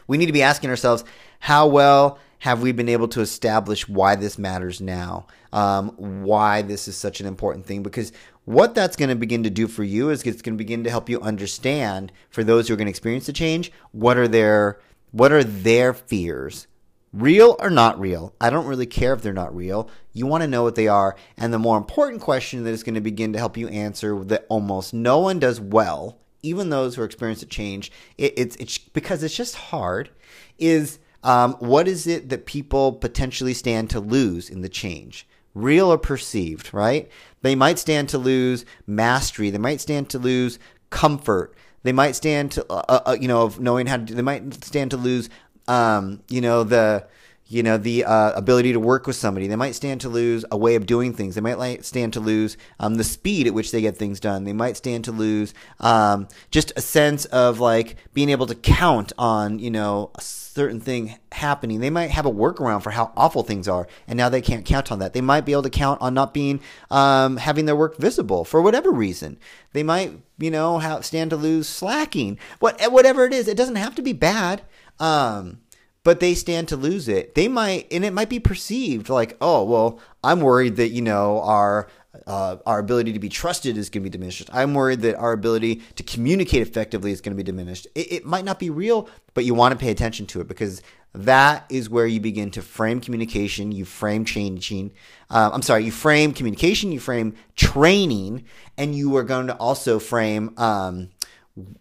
we 0.06 0.18
need 0.18 0.26
to 0.26 0.32
be 0.32 0.42
asking 0.42 0.68
ourselves 0.68 1.04
how 1.40 1.66
well 1.66 2.18
have 2.44 2.62
we 2.62 2.72
been 2.72 2.88
able 2.88 3.08
to 3.08 3.20
establish 3.20 3.88
why 3.88 4.16
this 4.16 4.38
matters 4.38 4.80
now? 4.80 5.26
um, 5.54 5.90
why 6.24 6.62
this 6.62 6.88
is 6.88 6.96
such 6.96 7.20
an 7.20 7.26
important 7.26 7.64
thing? 7.64 7.82
Because 7.84 8.12
what 8.44 8.74
that's 8.74 8.96
going 8.96 9.08
to 9.08 9.14
begin 9.14 9.44
to 9.44 9.50
do 9.50 9.68
for 9.68 9.84
you 9.84 10.10
is 10.10 10.24
it's 10.24 10.42
going 10.42 10.54
to 10.54 10.62
begin 10.62 10.82
to 10.84 10.90
help 10.90 11.08
you 11.08 11.20
understand 11.20 12.10
for 12.28 12.42
those 12.42 12.66
who 12.66 12.74
are 12.74 12.76
going 12.76 12.86
to 12.86 12.90
experience 12.90 13.26
the 13.26 13.32
change 13.32 13.72
what 13.92 14.18
are 14.18 14.28
their 14.28 14.80
what 15.12 15.30
are 15.30 15.44
their 15.44 15.94
fears? 15.94 16.66
Real 17.12 17.54
or 17.60 17.70
not 17.70 18.00
real? 18.00 18.34
I 18.40 18.50
don't 18.50 18.66
really 18.66 18.86
care 18.86 19.12
if 19.12 19.22
they're 19.22 19.32
not 19.32 19.54
real. 19.54 19.88
You 20.12 20.26
want 20.26 20.42
to 20.42 20.48
know 20.48 20.64
what 20.64 20.74
they 20.74 20.88
are. 20.88 21.14
And 21.36 21.52
the 21.52 21.60
more 21.60 21.78
important 21.78 22.20
question 22.20 22.64
that 22.64 22.70
is 22.70 22.82
going 22.82 22.96
to 22.96 23.00
begin 23.00 23.32
to 23.32 23.38
help 23.38 23.56
you 23.56 23.68
answer 23.68 24.24
that 24.24 24.46
almost 24.48 24.92
no 24.92 25.20
one 25.20 25.38
does 25.38 25.60
well 25.60 26.18
even 26.42 26.68
those 26.68 26.94
who 26.94 27.00
are 27.00 27.06
experiencing 27.06 27.48
change 27.48 27.90
it, 28.18 28.34
it's, 28.36 28.56
it's 28.56 28.76
because 28.76 29.22
it's 29.22 29.34
just 29.34 29.54
hard 29.54 30.10
is 30.58 30.98
um, 31.24 31.54
what 31.54 31.88
is 31.88 32.06
it 32.06 32.28
that 32.28 32.46
people 32.46 32.92
potentially 32.92 33.54
stand 33.54 33.90
to 33.90 33.98
lose 33.98 34.48
in 34.48 34.60
the 34.60 34.68
change 34.68 35.26
real 35.54 35.92
or 35.92 35.98
perceived 35.98 36.72
right 36.72 37.10
they 37.44 37.54
might 37.54 37.78
stand 37.78 38.08
to 38.08 38.16
lose 38.16 38.64
mastery. 38.86 39.50
They 39.50 39.58
might 39.58 39.82
stand 39.82 40.08
to 40.10 40.18
lose 40.18 40.58
comfort. 40.88 41.54
They 41.82 41.92
might 41.92 42.12
stand 42.12 42.52
to, 42.52 42.64
uh, 42.72 43.00
uh, 43.04 43.16
you 43.20 43.28
know, 43.28 43.42
of 43.42 43.60
knowing 43.60 43.86
how 43.86 43.98
to. 43.98 44.14
They 44.14 44.22
might 44.22 44.64
stand 44.64 44.92
to 44.92 44.96
lose, 44.96 45.28
um, 45.68 46.22
you 46.30 46.40
know, 46.40 46.64
the 46.64 47.06
you 47.46 47.62
know 47.62 47.76
the 47.76 48.04
uh, 48.04 48.32
ability 48.32 48.72
to 48.72 48.80
work 48.80 49.06
with 49.06 49.16
somebody. 49.16 49.46
They 49.46 49.56
might 49.56 49.74
stand 49.74 50.00
to 50.02 50.08
lose 50.08 50.44
a 50.50 50.56
way 50.56 50.74
of 50.76 50.86
doing 50.86 51.12
things. 51.12 51.34
They 51.34 51.40
might 51.40 51.58
like, 51.58 51.84
stand 51.84 52.12
to 52.14 52.20
lose 52.20 52.56
um, 52.80 52.94
the 52.94 53.04
speed 53.04 53.46
at 53.46 53.54
which 53.54 53.70
they 53.70 53.80
get 53.80 53.96
things 53.96 54.18
done. 54.18 54.44
They 54.44 54.52
might 54.52 54.76
stand 54.76 55.04
to 55.04 55.12
lose 55.12 55.52
um, 55.80 56.28
just 56.50 56.72
a 56.76 56.80
sense 56.80 57.26
of 57.26 57.60
like 57.60 57.96
being 58.14 58.30
able 58.30 58.46
to 58.46 58.54
count 58.54 59.12
on 59.18 59.58
you 59.58 59.70
know 59.70 60.10
a 60.14 60.20
certain 60.20 60.80
thing 60.80 61.18
happening. 61.32 61.80
They 61.80 61.90
might 61.90 62.10
have 62.10 62.26
a 62.26 62.30
workaround 62.30 62.82
for 62.82 62.90
how 62.90 63.12
awful 63.16 63.42
things 63.42 63.68
are 63.68 63.86
and 64.06 64.16
now 64.16 64.28
they 64.28 64.40
can't 64.40 64.64
count 64.64 64.90
on 64.90 65.00
that. 65.00 65.12
They 65.12 65.20
might 65.20 65.44
be 65.44 65.52
able 65.52 65.64
to 65.64 65.70
count 65.70 66.00
on 66.00 66.14
not 66.14 66.32
being 66.32 66.60
um, 66.90 67.36
having 67.36 67.66
their 67.66 67.76
work 67.76 67.98
visible 67.98 68.44
for 68.44 68.62
whatever 68.62 68.90
reason. 68.90 69.38
They 69.72 69.82
might 69.82 70.12
you 70.38 70.50
know 70.50 70.78
have, 70.78 71.04
stand 71.04 71.30
to 71.30 71.36
lose 71.36 71.68
slacking. 71.68 72.38
What 72.60 72.80
whatever 72.90 73.26
it 73.26 73.34
is 73.34 73.48
it 73.48 73.56
doesn't 73.56 73.76
have 73.76 73.94
to 73.96 74.02
be 74.02 74.14
bad. 74.14 74.62
Um, 75.00 75.60
but 76.04 76.20
they 76.20 76.34
stand 76.34 76.68
to 76.68 76.76
lose 76.76 77.08
it. 77.08 77.34
They 77.34 77.48
might, 77.48 77.88
and 77.90 78.04
it 78.04 78.12
might 78.12 78.28
be 78.28 78.38
perceived 78.38 79.08
like, 79.08 79.36
oh, 79.40 79.64
well, 79.64 79.98
I'm 80.22 80.40
worried 80.40 80.76
that 80.76 80.90
you 80.90 81.02
know 81.02 81.40
our 81.40 81.88
uh, 82.26 82.56
our 82.64 82.78
ability 82.78 83.12
to 83.12 83.18
be 83.18 83.28
trusted 83.28 83.76
is 83.76 83.90
going 83.90 84.02
to 84.02 84.08
be 84.08 84.10
diminished. 84.10 84.48
I'm 84.52 84.72
worried 84.74 85.00
that 85.00 85.16
our 85.16 85.32
ability 85.32 85.82
to 85.96 86.02
communicate 86.04 86.62
effectively 86.62 87.10
is 87.10 87.20
going 87.20 87.32
to 87.32 87.36
be 87.36 87.42
diminished. 87.42 87.88
It, 87.94 88.12
it 88.12 88.24
might 88.24 88.44
not 88.44 88.60
be 88.60 88.70
real, 88.70 89.08
but 89.34 89.44
you 89.44 89.54
want 89.54 89.72
to 89.72 89.78
pay 89.78 89.90
attention 89.90 90.26
to 90.26 90.40
it 90.40 90.46
because 90.46 90.80
that 91.12 91.64
is 91.68 91.90
where 91.90 92.06
you 92.06 92.20
begin 92.20 92.50
to 92.52 92.62
frame 92.62 93.00
communication. 93.00 93.72
You 93.72 93.84
frame 93.84 94.24
changing. 94.24 94.92
Uh, 95.30 95.50
I'm 95.52 95.62
sorry, 95.62 95.84
you 95.84 95.92
frame 95.92 96.32
communication. 96.32 96.92
You 96.92 97.00
frame 97.00 97.34
training, 97.56 98.44
and 98.76 98.94
you 98.94 99.16
are 99.16 99.24
going 99.24 99.48
to 99.48 99.56
also 99.56 99.98
frame 99.98 100.54
um, 100.56 101.10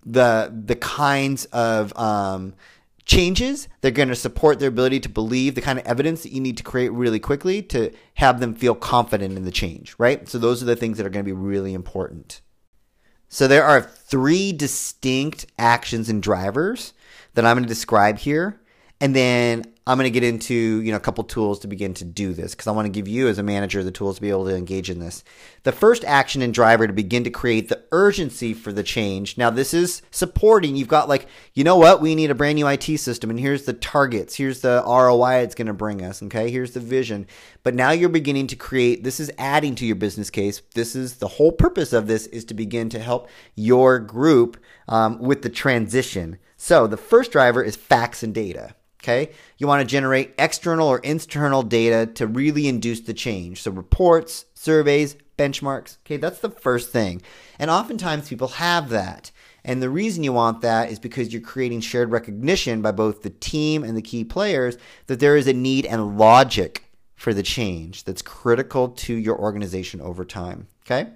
the 0.06 0.52
the 0.66 0.76
kinds 0.76 1.46
of 1.46 1.98
um, 1.98 2.54
changes. 3.06 3.68
They're 3.82 3.92
going 3.92 4.10
to 4.10 4.16
support 4.16 4.60
their 4.60 4.70
ability 4.70 5.00
to 5.02 5.10
believe 5.10 5.56
the 5.56 5.62
kind 5.62 5.80
of 5.80 5.86
evidence 5.86 6.24
that 6.24 6.32
you 6.32 6.42
need 6.42 6.58
to 6.58 6.64
create 6.64 6.92
really 6.92 7.20
quickly 7.20 7.62
to 7.64 7.92
have 8.16 8.40
them 8.40 8.56
feel 8.56 8.76
confident 8.76 9.38
in 9.38 9.46
the 9.46 9.52
change, 9.52 9.96
right? 9.98 10.28
So 10.28 10.38
those 10.38 10.62
are 10.62 10.66
the 10.66 10.76
things 10.76 10.98
that 10.98 11.06
are 11.06 11.10
going 11.10 11.26
to 11.26 11.30
be 11.30 11.38
really 11.38 11.74
important. 11.74 12.42
So 13.28 13.48
there 13.48 13.66
are 13.66 13.82
three 13.82 14.54
distinct 14.54 15.48
actions 15.58 16.08
and 16.08 16.22
drivers 16.22 16.94
that 17.34 17.46
I'm 17.46 17.56
going 17.56 17.64
to 17.64 17.68
describe 17.68 18.20
here. 18.20 18.60
And 19.04 19.14
then 19.14 19.66
I'm 19.86 19.98
going 19.98 20.06
to 20.06 20.18
get 20.18 20.24
into 20.24 20.54
you 20.54 20.92
know 20.92 20.96
a 20.96 21.02
couple 21.02 21.26
tools 21.26 21.60
to 21.60 21.68
begin 21.68 21.94
to 21.96 22.06
do 22.06 22.32
this 22.32 22.56
because 22.56 22.68
I 22.68 22.72
want 22.72 22.86
to 22.86 22.90
give 22.90 23.06
you 23.06 23.28
as 23.28 23.38
a 23.38 23.44
manager 23.44 23.84
the 23.84 23.92
tools 23.92 24.16
to 24.16 24.22
be 24.22 24.30
able 24.30 24.46
to 24.46 24.56
engage 24.56 24.90
in 24.90 25.00
this. 25.00 25.26
The 25.64 25.74
first 25.74 26.06
action 26.06 26.42
and 26.42 26.54
driver 26.54 26.88
to 26.88 26.94
begin 26.94 27.26
to 27.26 27.30
create 27.30 27.68
the 27.68 27.84
urgency 27.92 28.54
for 28.54 28.72
the 28.72 28.82
change. 28.82 29.38
Now 29.38 29.50
this 29.50 29.74
is 29.74 30.04
supporting. 30.10 30.78
You've 30.78 30.88
got 30.88 31.10
like 31.10 31.28
you 31.54 31.66
know 31.66 31.76
what 31.76 32.00
we 32.00 32.16
need 32.16 32.32
a 32.32 32.34
brand 32.34 32.56
new 32.56 32.66
IT 32.66 32.98
system 32.98 33.30
and 33.30 33.38
here's 33.38 33.66
the 33.66 33.74
targets. 33.74 34.36
Here's 34.36 34.62
the 34.62 34.82
ROI 34.88 35.40
it's 35.40 35.56
going 35.56 35.68
to 35.68 35.74
bring 35.74 36.02
us. 36.02 36.24
Okay, 36.24 36.50
here's 36.50 36.72
the 36.72 36.80
vision. 36.80 37.28
But 37.62 37.76
now 37.76 37.92
you're 37.92 38.08
beginning 38.08 38.48
to 38.48 38.56
create. 38.56 39.04
This 39.04 39.20
is 39.20 39.30
adding 39.38 39.76
to 39.76 39.86
your 39.86 39.98
business 39.98 40.30
case. 40.30 40.62
This 40.76 40.96
is 40.96 41.16
the 41.16 41.28
whole 41.28 41.52
purpose 41.52 41.92
of 41.92 42.08
this 42.08 42.26
is 42.28 42.46
to 42.46 42.54
begin 42.54 42.88
to 42.88 43.00
help 43.00 43.28
your 43.54 44.00
group 44.00 44.56
um, 44.88 45.20
with 45.20 45.42
the 45.42 45.50
transition. 45.50 46.38
So 46.56 46.88
the 46.88 46.96
first 46.96 47.34
driver 47.34 47.62
is 47.62 47.76
facts 47.76 48.24
and 48.24 48.34
data. 48.34 48.76
Okay. 49.04 49.32
You 49.58 49.68
want 49.68 49.82
to 49.82 49.86
generate 49.86 50.34
external 50.40 50.88
or 50.88 51.00
internal 51.00 51.62
data 51.62 52.10
to 52.14 52.26
really 52.26 52.70
induce 52.70 53.02
the 53.02 53.14
change. 53.14 53.62
So 53.62 53.72
reports, 53.72 54.46
surveys, 54.54 55.18
benchmarks. 55.38 55.98
Okay. 56.06 56.16
That's 56.16 56.40
the 56.40 56.50
first 56.50 56.92
thing. 56.92 57.22
And 57.60 57.70
oftentimes 57.70 58.30
people 58.30 58.48
have 58.48 58.90
that. 58.90 59.32
And 59.66 59.82
the 59.82 59.90
reason 59.90 60.24
you 60.24 60.32
want 60.32 60.62
that 60.62 60.90
is 60.90 61.00
because 61.00 61.34
you're 61.34 61.42
creating 61.42 61.82
shared 61.82 62.12
recognition 62.12 62.82
by 62.82 62.92
both 62.92 63.24
the 63.24 63.30
team 63.30 63.84
and 63.84 63.98
the 63.98 64.02
key 64.02 64.24
players 64.24 64.78
that 65.08 65.20
there 65.20 65.36
is 65.36 65.48
a 65.48 65.54
need 65.54 65.86
and 65.86 66.18
logic 66.18 66.86
for 67.16 67.34
the 67.34 67.44
change 67.44 68.06
that's 68.06 68.22
critical 68.22 68.90
to 68.90 69.14
your 69.14 69.38
organization 69.38 70.00
over 70.00 70.24
time. 70.24 70.68
Okay. 70.86 71.10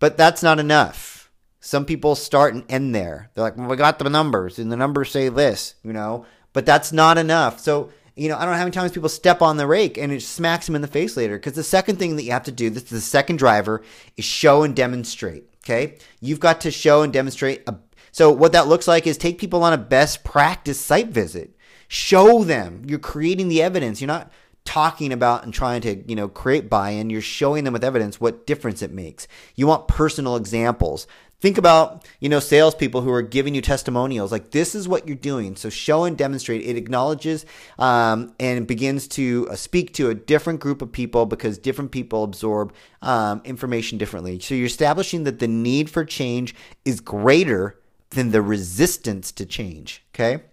But 0.00 0.16
that's 0.16 0.42
not 0.42 0.58
enough. 0.58 1.30
Some 1.60 1.84
people 1.84 2.14
start 2.14 2.54
and 2.54 2.64
end 2.68 2.94
there. 2.94 3.30
They're 3.34 3.44
like, 3.44 3.56
well, 3.56 3.68
we 3.68 3.76
got 3.76 3.98
the 3.98 4.10
numbers, 4.10 4.58
and 4.58 4.70
the 4.70 4.76
numbers 4.76 5.10
say 5.10 5.30
this, 5.30 5.76
you 5.82 5.92
know 5.94 6.26
but 6.54 6.64
that's 6.64 6.92
not 6.92 7.18
enough. 7.18 7.60
So, 7.60 7.90
you 8.16 8.30
know, 8.30 8.36
I 8.36 8.40
don't 8.40 8.52
know 8.52 8.56
how 8.56 8.64
many 8.64 8.70
times 8.70 8.92
people 8.92 9.10
step 9.10 9.42
on 9.42 9.58
the 9.58 9.66
rake 9.66 9.98
and 9.98 10.10
it 10.10 10.22
smacks 10.22 10.64
them 10.64 10.76
in 10.76 10.80
the 10.80 10.88
face 10.88 11.18
later. 11.18 11.36
Because 11.36 11.52
the 11.52 11.62
second 11.62 11.98
thing 11.98 12.16
that 12.16 12.22
you 12.22 12.30
have 12.30 12.44
to 12.44 12.52
do, 12.52 12.70
this 12.70 12.84
is 12.84 12.90
the 12.90 13.00
second 13.02 13.36
driver, 13.36 13.82
is 14.16 14.24
show 14.24 14.62
and 14.62 14.74
demonstrate. 14.74 15.44
Okay. 15.58 15.98
You've 16.20 16.40
got 16.40 16.62
to 16.62 16.70
show 16.70 17.02
and 17.02 17.12
demonstrate. 17.12 17.62
A, 17.66 17.76
so, 18.12 18.30
what 18.30 18.52
that 18.52 18.68
looks 18.68 18.86
like 18.86 19.06
is 19.06 19.18
take 19.18 19.38
people 19.38 19.64
on 19.64 19.72
a 19.72 19.78
best 19.78 20.22
practice 20.22 20.80
site 20.80 21.08
visit, 21.08 21.56
show 21.88 22.44
them 22.44 22.82
you're 22.86 22.98
creating 23.00 23.48
the 23.48 23.60
evidence. 23.60 24.00
You're 24.00 24.08
not 24.08 24.30
talking 24.64 25.12
about 25.12 25.44
and 25.44 25.52
trying 25.52 25.80
to 25.82 26.02
you 26.08 26.16
know 26.16 26.26
create 26.26 26.70
buy-in 26.70 27.10
you're 27.10 27.20
showing 27.20 27.64
them 27.64 27.74
with 27.74 27.84
evidence 27.84 28.18
what 28.18 28.46
difference 28.46 28.80
it 28.80 28.90
makes 28.90 29.28
you 29.56 29.66
want 29.66 29.86
personal 29.86 30.36
examples 30.36 31.06
Think 31.44 31.58
about, 31.58 32.06
you 32.20 32.30
know, 32.30 32.40
salespeople 32.40 33.02
who 33.02 33.12
are 33.12 33.20
giving 33.20 33.54
you 33.54 33.60
testimonials. 33.60 34.32
Like 34.32 34.52
this 34.52 34.74
is 34.74 34.88
what 34.88 35.06
you're 35.06 35.14
doing. 35.14 35.56
So 35.56 35.68
show 35.68 36.04
and 36.04 36.16
demonstrate. 36.16 36.62
It 36.62 36.78
acknowledges 36.78 37.44
um, 37.78 38.32
and 38.40 38.66
begins 38.66 39.06
to 39.08 39.46
uh, 39.50 39.54
speak 39.54 39.92
to 39.92 40.08
a 40.08 40.14
different 40.14 40.60
group 40.60 40.80
of 40.80 40.90
people 40.90 41.26
because 41.26 41.58
different 41.58 41.90
people 41.90 42.24
absorb 42.24 42.72
um, 43.02 43.42
information 43.44 43.98
differently. 43.98 44.40
So 44.40 44.54
you're 44.54 44.64
establishing 44.64 45.24
that 45.24 45.38
the 45.38 45.46
need 45.46 45.90
for 45.90 46.02
change 46.02 46.54
is 46.86 47.02
greater 47.02 47.78
than 48.08 48.30
the 48.30 48.40
resistance 48.40 49.30
to 49.32 49.44
change. 49.44 50.02
Okay. 50.14 50.44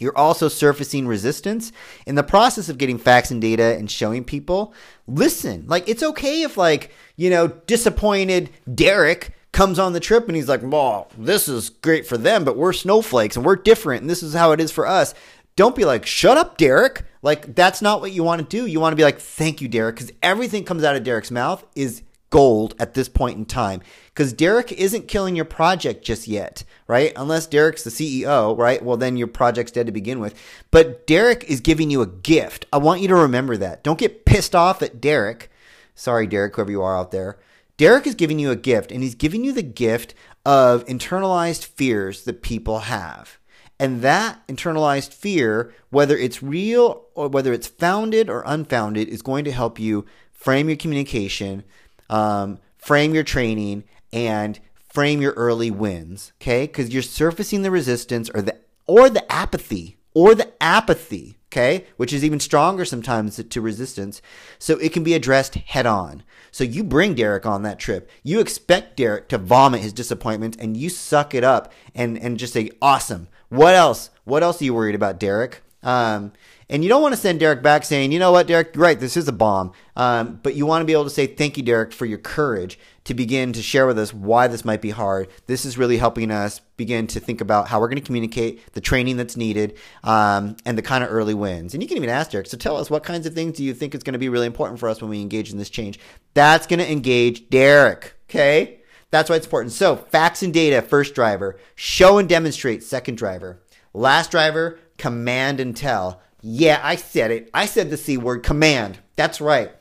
You're 0.00 0.16
also 0.16 0.48
surfacing 0.48 1.06
resistance 1.06 1.70
in 2.06 2.14
the 2.14 2.22
process 2.22 2.70
of 2.70 2.78
getting 2.78 2.96
facts 2.96 3.30
and 3.30 3.42
data 3.42 3.76
and 3.76 3.90
showing 3.90 4.24
people. 4.24 4.72
Listen, 5.06 5.66
like 5.66 5.86
it's 5.86 6.02
okay 6.02 6.44
if 6.44 6.56
like, 6.56 6.92
you 7.16 7.28
know, 7.28 7.48
disappointed 7.48 8.48
Derek 8.74 9.34
comes 9.52 9.78
on 9.78 9.92
the 9.92 10.00
trip 10.00 10.26
and 10.26 10.36
he's 10.36 10.48
like, 10.48 10.60
well, 10.62 11.08
this 11.16 11.48
is 11.48 11.70
great 11.70 12.06
for 12.06 12.16
them, 12.16 12.44
but 12.44 12.56
we're 12.56 12.72
snowflakes 12.72 13.36
and 13.36 13.44
we're 13.44 13.56
different 13.56 14.02
and 14.02 14.10
this 14.10 14.22
is 14.22 14.34
how 14.34 14.52
it 14.52 14.60
is 14.60 14.70
for 14.70 14.86
us. 14.86 15.14
Don't 15.56 15.74
be 15.74 15.84
like, 15.84 16.06
shut 16.06 16.38
up, 16.38 16.56
Derek. 16.56 17.04
Like, 17.20 17.56
that's 17.56 17.82
not 17.82 18.00
what 18.00 18.12
you 18.12 18.22
want 18.22 18.40
to 18.40 18.56
do. 18.56 18.66
You 18.66 18.78
want 18.78 18.92
to 18.92 18.96
be 18.96 19.02
like, 19.02 19.18
thank 19.18 19.60
you, 19.60 19.66
Derek, 19.66 19.96
because 19.96 20.12
everything 20.22 20.64
comes 20.64 20.84
out 20.84 20.94
of 20.94 21.02
Derek's 21.02 21.32
mouth 21.32 21.66
is 21.74 22.02
gold 22.30 22.74
at 22.78 22.94
this 22.94 23.08
point 23.08 23.38
in 23.38 23.44
time. 23.44 23.80
Because 24.06 24.32
Derek 24.32 24.70
isn't 24.72 25.08
killing 25.08 25.34
your 25.34 25.44
project 25.44 26.04
just 26.04 26.28
yet, 26.28 26.64
right? 26.86 27.12
Unless 27.16 27.46
Derek's 27.48 27.84
the 27.84 27.90
CEO, 27.90 28.56
right? 28.56 28.82
Well, 28.84 28.96
then 28.96 29.16
your 29.16 29.26
project's 29.26 29.72
dead 29.72 29.86
to 29.86 29.92
begin 29.92 30.20
with. 30.20 30.40
But 30.70 31.06
Derek 31.06 31.44
is 31.44 31.60
giving 31.60 31.90
you 31.90 32.02
a 32.02 32.06
gift. 32.06 32.66
I 32.72 32.78
want 32.78 33.00
you 33.00 33.08
to 33.08 33.14
remember 33.16 33.56
that. 33.56 33.82
Don't 33.82 33.98
get 33.98 34.24
pissed 34.24 34.54
off 34.54 34.82
at 34.82 35.00
Derek. 35.00 35.50
Sorry, 35.94 36.26
Derek, 36.26 36.54
whoever 36.54 36.70
you 36.70 36.82
are 36.82 36.96
out 36.96 37.10
there. 37.10 37.38
Derek 37.78 38.08
is 38.08 38.16
giving 38.16 38.40
you 38.40 38.50
a 38.50 38.56
gift, 38.56 38.92
and 38.92 39.02
he's 39.02 39.14
giving 39.14 39.44
you 39.44 39.52
the 39.52 39.62
gift 39.62 40.12
of 40.44 40.84
internalized 40.86 41.64
fears 41.64 42.24
that 42.24 42.42
people 42.42 42.80
have. 42.80 43.38
And 43.78 44.02
that 44.02 44.44
internalized 44.48 45.14
fear, 45.14 45.72
whether 45.90 46.16
it's 46.16 46.42
real 46.42 47.06
or 47.14 47.28
whether 47.28 47.52
it's 47.52 47.68
founded 47.68 48.28
or 48.28 48.42
unfounded, 48.44 49.08
is 49.08 49.22
going 49.22 49.44
to 49.44 49.52
help 49.52 49.78
you 49.78 50.04
frame 50.32 50.68
your 50.68 50.76
communication, 50.76 51.62
um, 52.10 52.58
frame 52.76 53.14
your 53.14 53.22
training, 53.22 53.84
and 54.12 54.58
frame 54.88 55.20
your 55.20 55.32
early 55.34 55.70
wins. 55.70 56.32
Okay, 56.42 56.66
because 56.66 56.92
you're 56.92 57.02
surfacing 57.02 57.62
the 57.62 57.70
resistance 57.70 58.28
or 58.34 58.42
the 58.42 58.56
or 58.86 59.08
the 59.08 59.30
apathy 59.30 59.98
or 60.14 60.34
the 60.34 60.50
apathy. 60.60 61.37
Okay, 61.50 61.86
which 61.96 62.12
is 62.12 62.22
even 62.24 62.40
stronger 62.40 62.84
sometimes 62.84 63.42
to 63.42 63.60
resistance. 63.60 64.20
So 64.58 64.76
it 64.78 64.92
can 64.92 65.02
be 65.02 65.14
addressed 65.14 65.54
head 65.54 65.86
on. 65.86 66.22
So 66.50 66.62
you 66.62 66.84
bring 66.84 67.14
Derek 67.14 67.46
on 67.46 67.62
that 67.62 67.78
trip. 67.78 68.10
You 68.22 68.40
expect 68.40 68.98
Derek 68.98 69.28
to 69.28 69.38
vomit 69.38 69.80
his 69.80 69.94
disappointment 69.94 70.56
and 70.60 70.76
you 70.76 70.90
suck 70.90 71.34
it 71.34 71.44
up 71.44 71.72
and, 71.94 72.18
and 72.18 72.38
just 72.38 72.52
say, 72.52 72.70
awesome. 72.82 73.28
What 73.48 73.74
else? 73.74 74.10
What 74.24 74.42
else 74.42 74.60
are 74.60 74.64
you 74.64 74.74
worried 74.74 74.94
about, 74.94 75.18
Derek? 75.18 75.62
Um, 75.82 76.32
And 76.68 76.82
you 76.82 76.90
don't 76.90 77.00
want 77.00 77.14
to 77.14 77.20
send 77.20 77.40
Derek 77.40 77.62
back 77.62 77.82
saying, 77.84 78.12
you 78.12 78.18
know 78.18 78.30
what, 78.32 78.46
Derek, 78.46 78.72
right, 78.76 79.00
this 79.00 79.16
is 79.16 79.26
a 79.26 79.32
bomb. 79.32 79.72
Um, 79.96 80.40
but 80.42 80.54
you 80.54 80.66
want 80.66 80.82
to 80.82 80.86
be 80.86 80.92
able 80.92 81.04
to 81.04 81.10
say, 81.10 81.26
thank 81.26 81.56
you, 81.56 81.62
Derek, 81.62 81.92
for 81.92 82.04
your 82.04 82.18
courage 82.18 82.78
to 83.08 83.14
begin 83.14 83.54
to 83.54 83.62
share 83.62 83.86
with 83.86 83.98
us 83.98 84.12
why 84.12 84.48
this 84.48 84.66
might 84.66 84.82
be 84.82 84.90
hard. 84.90 85.28
This 85.46 85.64
is 85.64 85.78
really 85.78 85.96
helping 85.96 86.30
us 86.30 86.60
begin 86.76 87.06
to 87.06 87.20
think 87.20 87.40
about 87.40 87.66
how 87.66 87.80
we're 87.80 87.88
going 87.88 87.98
to 87.98 88.04
communicate, 88.04 88.74
the 88.74 88.82
training 88.82 89.16
that's 89.16 89.34
needed, 89.34 89.78
um, 90.04 90.58
and 90.66 90.76
the 90.76 90.82
kind 90.82 91.02
of 91.02 91.10
early 91.10 91.32
wins. 91.32 91.72
And 91.72 91.82
you 91.82 91.88
can 91.88 91.96
even 91.96 92.10
ask 92.10 92.32
Derek, 92.32 92.48
so 92.48 92.58
tell 92.58 92.76
us 92.76 92.90
what 92.90 93.04
kinds 93.04 93.26
of 93.26 93.32
things 93.32 93.56
do 93.56 93.64
you 93.64 93.72
think 93.72 93.94
is 93.94 94.02
going 94.02 94.12
to 94.12 94.18
be 94.18 94.28
really 94.28 94.46
important 94.46 94.78
for 94.78 94.90
us 94.90 95.00
when 95.00 95.08
we 95.08 95.22
engage 95.22 95.50
in 95.50 95.56
this 95.56 95.70
change? 95.70 95.98
That's 96.34 96.66
going 96.66 96.80
to 96.80 96.92
engage 96.92 97.48
Derek, 97.48 98.14
okay? 98.28 98.80
That's 99.10 99.30
why 99.30 99.36
it's 99.36 99.46
important. 99.46 99.72
So, 99.72 99.96
facts 99.96 100.42
and 100.42 100.52
data, 100.52 100.82
first 100.82 101.14
driver. 101.14 101.58
Show 101.76 102.18
and 102.18 102.28
demonstrate, 102.28 102.84
second 102.84 103.16
driver. 103.16 103.62
Last 103.94 104.30
driver, 104.30 104.80
command 104.98 105.60
and 105.60 105.74
tell. 105.74 106.20
Yeah, 106.42 106.78
I 106.82 106.96
said 106.96 107.30
it. 107.30 107.48
I 107.54 107.64
said 107.64 107.88
the 107.88 107.96
C 107.96 108.18
word, 108.18 108.42
command. 108.42 108.98
That's 109.16 109.40
right. 109.40 109.72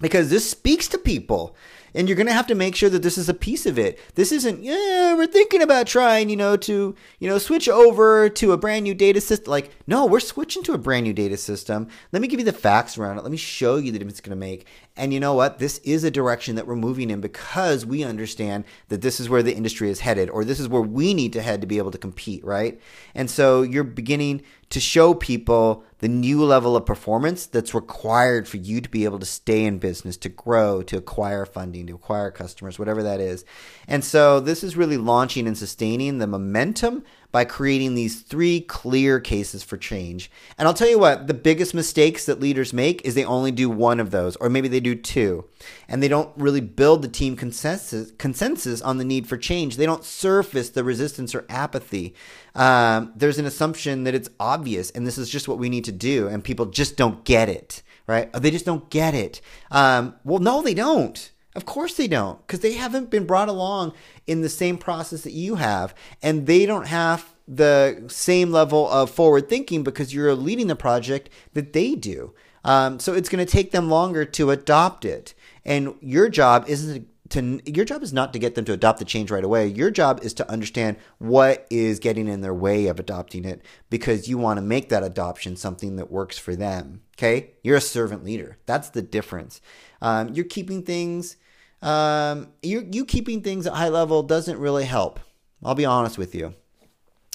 Because 0.00 0.28
this 0.28 0.50
speaks 0.50 0.88
to 0.88 0.98
people. 0.98 1.54
And 1.94 2.08
you're 2.08 2.16
going 2.16 2.26
to 2.26 2.32
have 2.32 2.46
to 2.48 2.54
make 2.54 2.76
sure 2.76 2.90
that 2.90 3.02
this 3.02 3.18
is 3.18 3.28
a 3.28 3.34
piece 3.34 3.66
of 3.66 3.78
it. 3.78 3.98
This 4.14 4.32
isn't, 4.32 4.62
yeah, 4.62 5.14
we're 5.14 5.26
thinking 5.26 5.62
about 5.62 5.86
trying, 5.86 6.28
you 6.28 6.36
know, 6.36 6.56
to, 6.56 6.94
you 7.18 7.28
know, 7.28 7.38
switch 7.38 7.68
over 7.68 8.28
to 8.28 8.52
a 8.52 8.56
brand 8.56 8.84
new 8.84 8.94
data 8.94 9.20
system. 9.20 9.50
Like, 9.50 9.70
no, 9.86 10.06
we're 10.06 10.20
switching 10.20 10.62
to 10.64 10.72
a 10.72 10.78
brand 10.78 11.04
new 11.04 11.12
data 11.12 11.36
system. 11.36 11.88
Let 12.12 12.22
me 12.22 12.28
give 12.28 12.40
you 12.40 12.44
the 12.46 12.52
facts 12.52 12.98
around 12.98 13.18
it. 13.18 13.22
Let 13.22 13.30
me 13.30 13.36
show 13.36 13.76
you 13.76 13.92
the 13.92 13.98
difference 13.98 14.18
it's 14.18 14.26
going 14.26 14.38
to 14.38 14.40
make. 14.40 14.66
And 14.96 15.14
you 15.14 15.20
know 15.20 15.34
what? 15.34 15.58
This 15.58 15.78
is 15.78 16.04
a 16.04 16.10
direction 16.10 16.56
that 16.56 16.66
we're 16.66 16.76
moving 16.76 17.10
in 17.10 17.20
because 17.20 17.86
we 17.86 18.02
understand 18.02 18.64
that 18.88 19.00
this 19.00 19.20
is 19.20 19.28
where 19.28 19.42
the 19.42 19.54
industry 19.54 19.90
is 19.90 20.00
headed, 20.00 20.28
or 20.28 20.44
this 20.44 20.58
is 20.58 20.68
where 20.68 20.82
we 20.82 21.14
need 21.14 21.32
to 21.34 21.42
head 21.42 21.60
to 21.60 21.66
be 21.66 21.78
able 21.78 21.92
to 21.92 21.98
compete, 21.98 22.44
right? 22.44 22.80
And 23.14 23.30
so 23.30 23.62
you're 23.62 23.84
beginning 23.84 24.42
to 24.70 24.80
show 24.80 25.14
people 25.14 25.84
the 25.98 26.08
new 26.08 26.44
level 26.44 26.76
of 26.76 26.86
performance 26.86 27.46
that's 27.46 27.74
required 27.74 28.46
for 28.46 28.56
you 28.56 28.80
to 28.80 28.88
be 28.88 29.04
able 29.04 29.18
to 29.18 29.26
stay 29.26 29.64
in 29.64 29.78
business, 29.78 30.16
to 30.18 30.28
grow, 30.28 30.82
to 30.82 30.96
acquire 30.96 31.44
funding, 31.44 31.86
to 31.86 31.94
acquire 31.94 32.30
customers, 32.30 32.78
whatever 32.78 33.02
that 33.02 33.20
is. 33.20 33.44
And 33.86 34.04
so 34.04 34.38
this 34.40 34.62
is 34.62 34.76
really 34.76 34.96
launching 34.96 35.46
and 35.46 35.58
sustaining 35.58 36.18
the 36.18 36.26
momentum 36.26 37.04
by 37.30 37.44
creating 37.44 37.94
these 37.94 38.22
three 38.22 38.60
clear 38.60 39.20
cases 39.20 39.62
for 39.62 39.76
change. 39.76 40.30
And 40.56 40.66
I'll 40.66 40.74
tell 40.74 40.88
you 40.88 40.98
what, 40.98 41.26
the 41.26 41.34
biggest 41.34 41.74
mistakes 41.74 42.24
that 42.24 42.40
leaders 42.40 42.72
make 42.72 43.02
is 43.04 43.14
they 43.14 43.24
only 43.24 43.50
do 43.50 43.68
one 43.68 44.00
of 44.00 44.10
those, 44.10 44.36
or 44.36 44.48
maybe 44.48 44.68
they 44.68 44.80
do 44.80 44.94
two. 44.94 45.44
And 45.88 46.02
they 46.02 46.08
don't 46.08 46.30
really 46.36 46.62
build 46.62 47.02
the 47.02 47.08
team 47.08 47.36
consensus, 47.36 48.12
consensus 48.12 48.80
on 48.80 48.96
the 48.96 49.04
need 49.04 49.26
for 49.26 49.36
change. 49.36 49.76
They 49.76 49.86
don't 49.86 50.04
surface 50.04 50.70
the 50.70 50.84
resistance 50.84 51.34
or 51.34 51.44
apathy. 51.50 52.14
Um, 52.54 53.12
there's 53.14 53.38
an 53.38 53.46
assumption 53.46 54.04
that 54.04 54.14
it's 54.14 54.30
obvious 54.40 54.90
and 54.90 55.06
this 55.06 55.18
is 55.18 55.28
just 55.28 55.48
what 55.48 55.58
we 55.58 55.68
need 55.68 55.84
to 55.84 55.92
do, 55.92 56.28
and 56.28 56.42
people 56.42 56.66
just 56.66 56.96
don't 56.96 57.24
get 57.24 57.48
it, 57.48 57.82
right? 58.06 58.32
They 58.32 58.50
just 58.50 58.64
don't 58.64 58.88
get 58.88 59.14
it. 59.14 59.40
Um, 59.70 60.16
well, 60.24 60.40
no, 60.40 60.62
they 60.62 60.74
don't. 60.74 61.30
Of 61.58 61.66
course 61.66 61.94
they 61.94 62.06
don't, 62.06 62.38
because 62.46 62.60
they 62.60 62.74
haven't 62.74 63.10
been 63.10 63.26
brought 63.26 63.48
along 63.48 63.92
in 64.28 64.42
the 64.42 64.48
same 64.48 64.78
process 64.78 65.22
that 65.22 65.32
you 65.32 65.56
have, 65.56 65.92
and 66.22 66.46
they 66.46 66.66
don't 66.66 66.86
have 66.86 67.34
the 67.48 68.04
same 68.06 68.52
level 68.52 68.88
of 68.88 69.10
forward 69.10 69.48
thinking 69.48 69.82
because 69.82 70.14
you're 70.14 70.36
leading 70.36 70.68
the 70.68 70.76
project 70.76 71.30
that 71.54 71.72
they 71.72 71.96
do. 71.96 72.32
Um, 72.62 73.00
so 73.00 73.12
it's 73.12 73.28
going 73.28 73.44
to 73.44 73.52
take 73.52 73.72
them 73.72 73.90
longer 73.90 74.24
to 74.24 74.52
adopt 74.52 75.04
it, 75.04 75.34
and 75.64 75.96
your 76.00 76.28
job 76.28 76.64
isn't 76.68 77.08
to 77.30 77.60
your 77.66 77.84
job 77.84 78.04
is 78.04 78.12
not 78.12 78.32
to 78.34 78.38
get 78.38 78.54
them 78.54 78.64
to 78.66 78.72
adopt 78.72 79.00
the 79.00 79.04
change 79.04 79.32
right 79.32 79.42
away. 79.42 79.66
Your 79.66 79.90
job 79.90 80.20
is 80.22 80.32
to 80.34 80.48
understand 80.48 80.96
what 81.18 81.66
is 81.70 81.98
getting 81.98 82.28
in 82.28 82.40
their 82.40 82.54
way 82.54 82.86
of 82.86 83.00
adopting 83.00 83.44
it 83.44 83.62
because 83.90 84.28
you 84.28 84.38
want 84.38 84.58
to 84.58 84.62
make 84.62 84.90
that 84.90 85.02
adoption 85.02 85.56
something 85.56 85.96
that 85.96 86.12
works 86.12 86.38
for 86.38 86.54
them. 86.54 87.02
Okay, 87.16 87.54
you're 87.64 87.78
a 87.78 87.80
servant 87.80 88.22
leader. 88.22 88.58
That's 88.64 88.90
the 88.90 89.02
difference. 89.02 89.60
Um, 90.00 90.28
you're 90.34 90.44
keeping 90.44 90.84
things 90.84 91.36
um, 91.82 92.48
you 92.62 92.88
you 92.90 93.04
keeping 93.04 93.42
things 93.42 93.66
at 93.66 93.74
high 93.74 93.88
level 93.88 94.22
doesn't 94.22 94.58
really 94.58 94.84
help. 94.84 95.20
I'll 95.64 95.74
be 95.74 95.84
honest 95.84 96.18
with 96.18 96.34
you. 96.34 96.54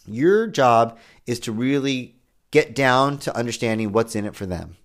Your 0.06 0.47
job 0.47 0.97
is 1.25 1.39
to 1.41 1.51
really 1.51 2.15
get 2.51 2.75
down 2.75 3.17
to 3.19 3.36
understanding 3.36 3.91
what's 3.91 4.15
in 4.15 4.25
it 4.25 4.36
for 4.36 4.45
them, 4.45 4.77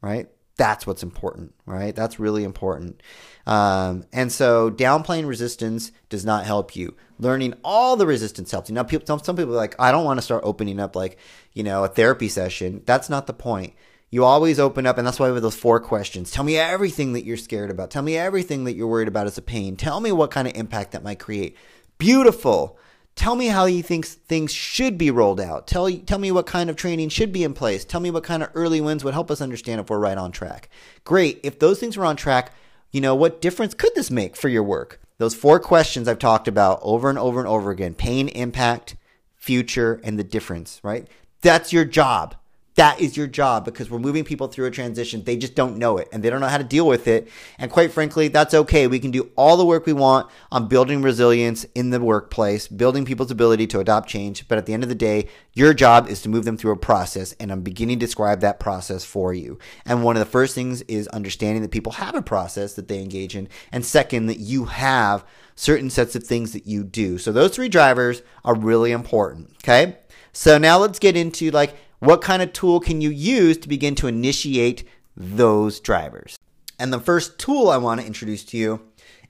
right? 0.00 0.28
That's 0.56 0.86
what's 0.86 1.02
important, 1.02 1.54
right? 1.66 1.94
That's 1.94 2.18
really 2.18 2.44
important. 2.44 3.02
Um, 3.46 4.04
and 4.12 4.32
so 4.32 4.70
downplaying 4.70 5.26
resistance 5.26 5.92
does 6.08 6.24
not 6.24 6.46
help 6.46 6.74
you. 6.74 6.96
Learning 7.18 7.54
all 7.62 7.96
the 7.96 8.06
resistance 8.06 8.50
helps 8.50 8.68
you. 8.68 8.74
Now, 8.74 8.82
people, 8.82 9.18
some, 9.18 9.36
people 9.36 9.52
are 9.52 9.56
like, 9.56 9.74
I 9.78 9.92
don't 9.92 10.04
want 10.04 10.18
to 10.18 10.22
start 10.22 10.44
opening 10.44 10.80
up 10.80 10.96
like, 10.96 11.18
you 11.52 11.62
know, 11.62 11.84
a 11.84 11.88
therapy 11.88 12.28
session. 12.28 12.82
That's 12.86 13.10
not 13.10 13.26
the 13.26 13.34
point. 13.34 13.74
You 14.10 14.24
always 14.24 14.60
open 14.60 14.86
up, 14.86 14.98
and 14.98 15.06
that's 15.06 15.18
why 15.18 15.28
we 15.28 15.34
have 15.34 15.42
those 15.42 15.56
four 15.56 15.80
questions. 15.80 16.30
Tell 16.30 16.44
me 16.44 16.56
everything 16.56 17.12
that 17.14 17.24
you're 17.24 17.36
scared 17.36 17.70
about. 17.70 17.90
Tell 17.90 18.02
me 18.02 18.16
everything 18.16 18.64
that 18.64 18.74
you're 18.74 18.86
worried 18.86 19.08
about 19.08 19.26
as 19.26 19.36
a 19.36 19.42
pain. 19.42 19.76
Tell 19.76 20.00
me 20.00 20.12
what 20.12 20.30
kind 20.30 20.46
of 20.46 20.54
impact 20.54 20.92
that 20.92 21.02
might 21.02 21.18
create. 21.18 21.56
Beautiful. 21.98 22.78
Tell 23.16 23.34
me 23.34 23.46
how 23.46 23.64
you 23.64 23.82
think 23.82 24.06
things 24.06 24.52
should 24.52 24.96
be 24.98 25.10
rolled 25.10 25.40
out. 25.40 25.66
Tell 25.66 25.90
tell 25.90 26.18
me 26.18 26.30
what 26.30 26.46
kind 26.46 26.68
of 26.68 26.76
training 26.76 27.08
should 27.08 27.32
be 27.32 27.44
in 27.44 27.54
place. 27.54 27.84
Tell 27.84 28.00
me 28.00 28.10
what 28.10 28.24
kind 28.24 28.42
of 28.42 28.50
early 28.54 28.80
wins 28.80 29.02
would 29.02 29.14
help 29.14 29.30
us 29.30 29.40
understand 29.40 29.80
if 29.80 29.90
we're 29.90 29.98
right 29.98 30.18
on 30.18 30.32
track. 30.32 30.68
Great. 31.04 31.40
If 31.42 31.58
those 31.58 31.80
things 31.80 31.96
were 31.96 32.04
on 32.04 32.16
track, 32.16 32.52
you 32.92 33.00
know, 33.00 33.14
what 33.14 33.40
difference 33.40 33.74
could 33.74 33.94
this 33.94 34.10
make 34.10 34.36
for 34.36 34.50
your 34.50 34.62
work? 34.62 35.00
Those 35.18 35.34
four 35.34 35.58
questions 35.58 36.06
I've 36.06 36.18
talked 36.18 36.46
about 36.46 36.78
over 36.82 37.08
and 37.08 37.18
over 37.18 37.40
and 37.40 37.48
over 37.48 37.70
again 37.70 37.94
pain, 37.94 38.28
impact, 38.28 38.96
future, 39.34 39.98
and 40.04 40.18
the 40.18 40.24
difference, 40.24 40.80
right? 40.82 41.08
That's 41.40 41.72
your 41.72 41.86
job. 41.86 42.36
That 42.76 43.00
is 43.00 43.16
your 43.16 43.26
job 43.26 43.64
because 43.64 43.90
we're 43.90 43.98
moving 43.98 44.22
people 44.22 44.48
through 44.48 44.66
a 44.66 44.70
transition. 44.70 45.24
They 45.24 45.38
just 45.38 45.54
don't 45.54 45.78
know 45.78 45.96
it 45.96 46.08
and 46.12 46.22
they 46.22 46.28
don't 46.28 46.40
know 46.40 46.46
how 46.46 46.58
to 46.58 46.64
deal 46.64 46.86
with 46.86 47.08
it. 47.08 47.28
And 47.58 47.70
quite 47.70 47.90
frankly, 47.90 48.28
that's 48.28 48.52
okay. 48.52 48.86
We 48.86 48.98
can 48.98 49.10
do 49.10 49.30
all 49.34 49.56
the 49.56 49.64
work 49.64 49.86
we 49.86 49.94
want 49.94 50.30
on 50.52 50.68
building 50.68 51.00
resilience 51.00 51.64
in 51.74 51.88
the 51.88 52.00
workplace, 52.00 52.68
building 52.68 53.06
people's 53.06 53.30
ability 53.30 53.66
to 53.68 53.80
adopt 53.80 54.10
change. 54.10 54.46
But 54.46 54.58
at 54.58 54.66
the 54.66 54.74
end 54.74 54.82
of 54.82 54.90
the 54.90 54.94
day, 54.94 55.28
your 55.54 55.72
job 55.72 56.06
is 56.06 56.20
to 56.22 56.28
move 56.28 56.44
them 56.44 56.58
through 56.58 56.72
a 56.72 56.76
process. 56.76 57.32
And 57.40 57.50
I'm 57.50 57.62
beginning 57.62 57.98
to 57.98 58.04
describe 58.04 58.40
that 58.40 58.60
process 58.60 59.06
for 59.06 59.32
you. 59.32 59.58
And 59.86 60.04
one 60.04 60.16
of 60.16 60.20
the 60.20 60.30
first 60.30 60.54
things 60.54 60.82
is 60.82 61.08
understanding 61.08 61.62
that 61.62 61.70
people 61.70 61.92
have 61.92 62.14
a 62.14 62.20
process 62.20 62.74
that 62.74 62.88
they 62.88 63.00
engage 63.00 63.34
in. 63.34 63.48
And 63.72 63.86
second, 63.86 64.26
that 64.26 64.38
you 64.38 64.66
have 64.66 65.24
certain 65.54 65.88
sets 65.88 66.14
of 66.14 66.24
things 66.24 66.52
that 66.52 66.66
you 66.66 66.84
do. 66.84 67.16
So 67.16 67.32
those 67.32 67.54
three 67.54 67.70
drivers 67.70 68.20
are 68.44 68.54
really 68.54 68.92
important. 68.92 69.52
Okay. 69.64 69.96
So 70.34 70.58
now 70.58 70.76
let's 70.76 70.98
get 70.98 71.16
into 71.16 71.50
like, 71.50 71.74
what 71.98 72.22
kind 72.22 72.42
of 72.42 72.52
tool 72.52 72.80
can 72.80 73.00
you 73.00 73.10
use 73.10 73.56
to 73.58 73.68
begin 73.68 73.94
to 73.96 74.06
initiate 74.06 74.84
those 75.16 75.80
drivers? 75.80 76.38
And 76.78 76.92
the 76.92 77.00
first 77.00 77.38
tool 77.38 77.68
I 77.68 77.78
want 77.78 78.00
to 78.00 78.06
introduce 78.06 78.44
to 78.46 78.58
you 78.58 78.82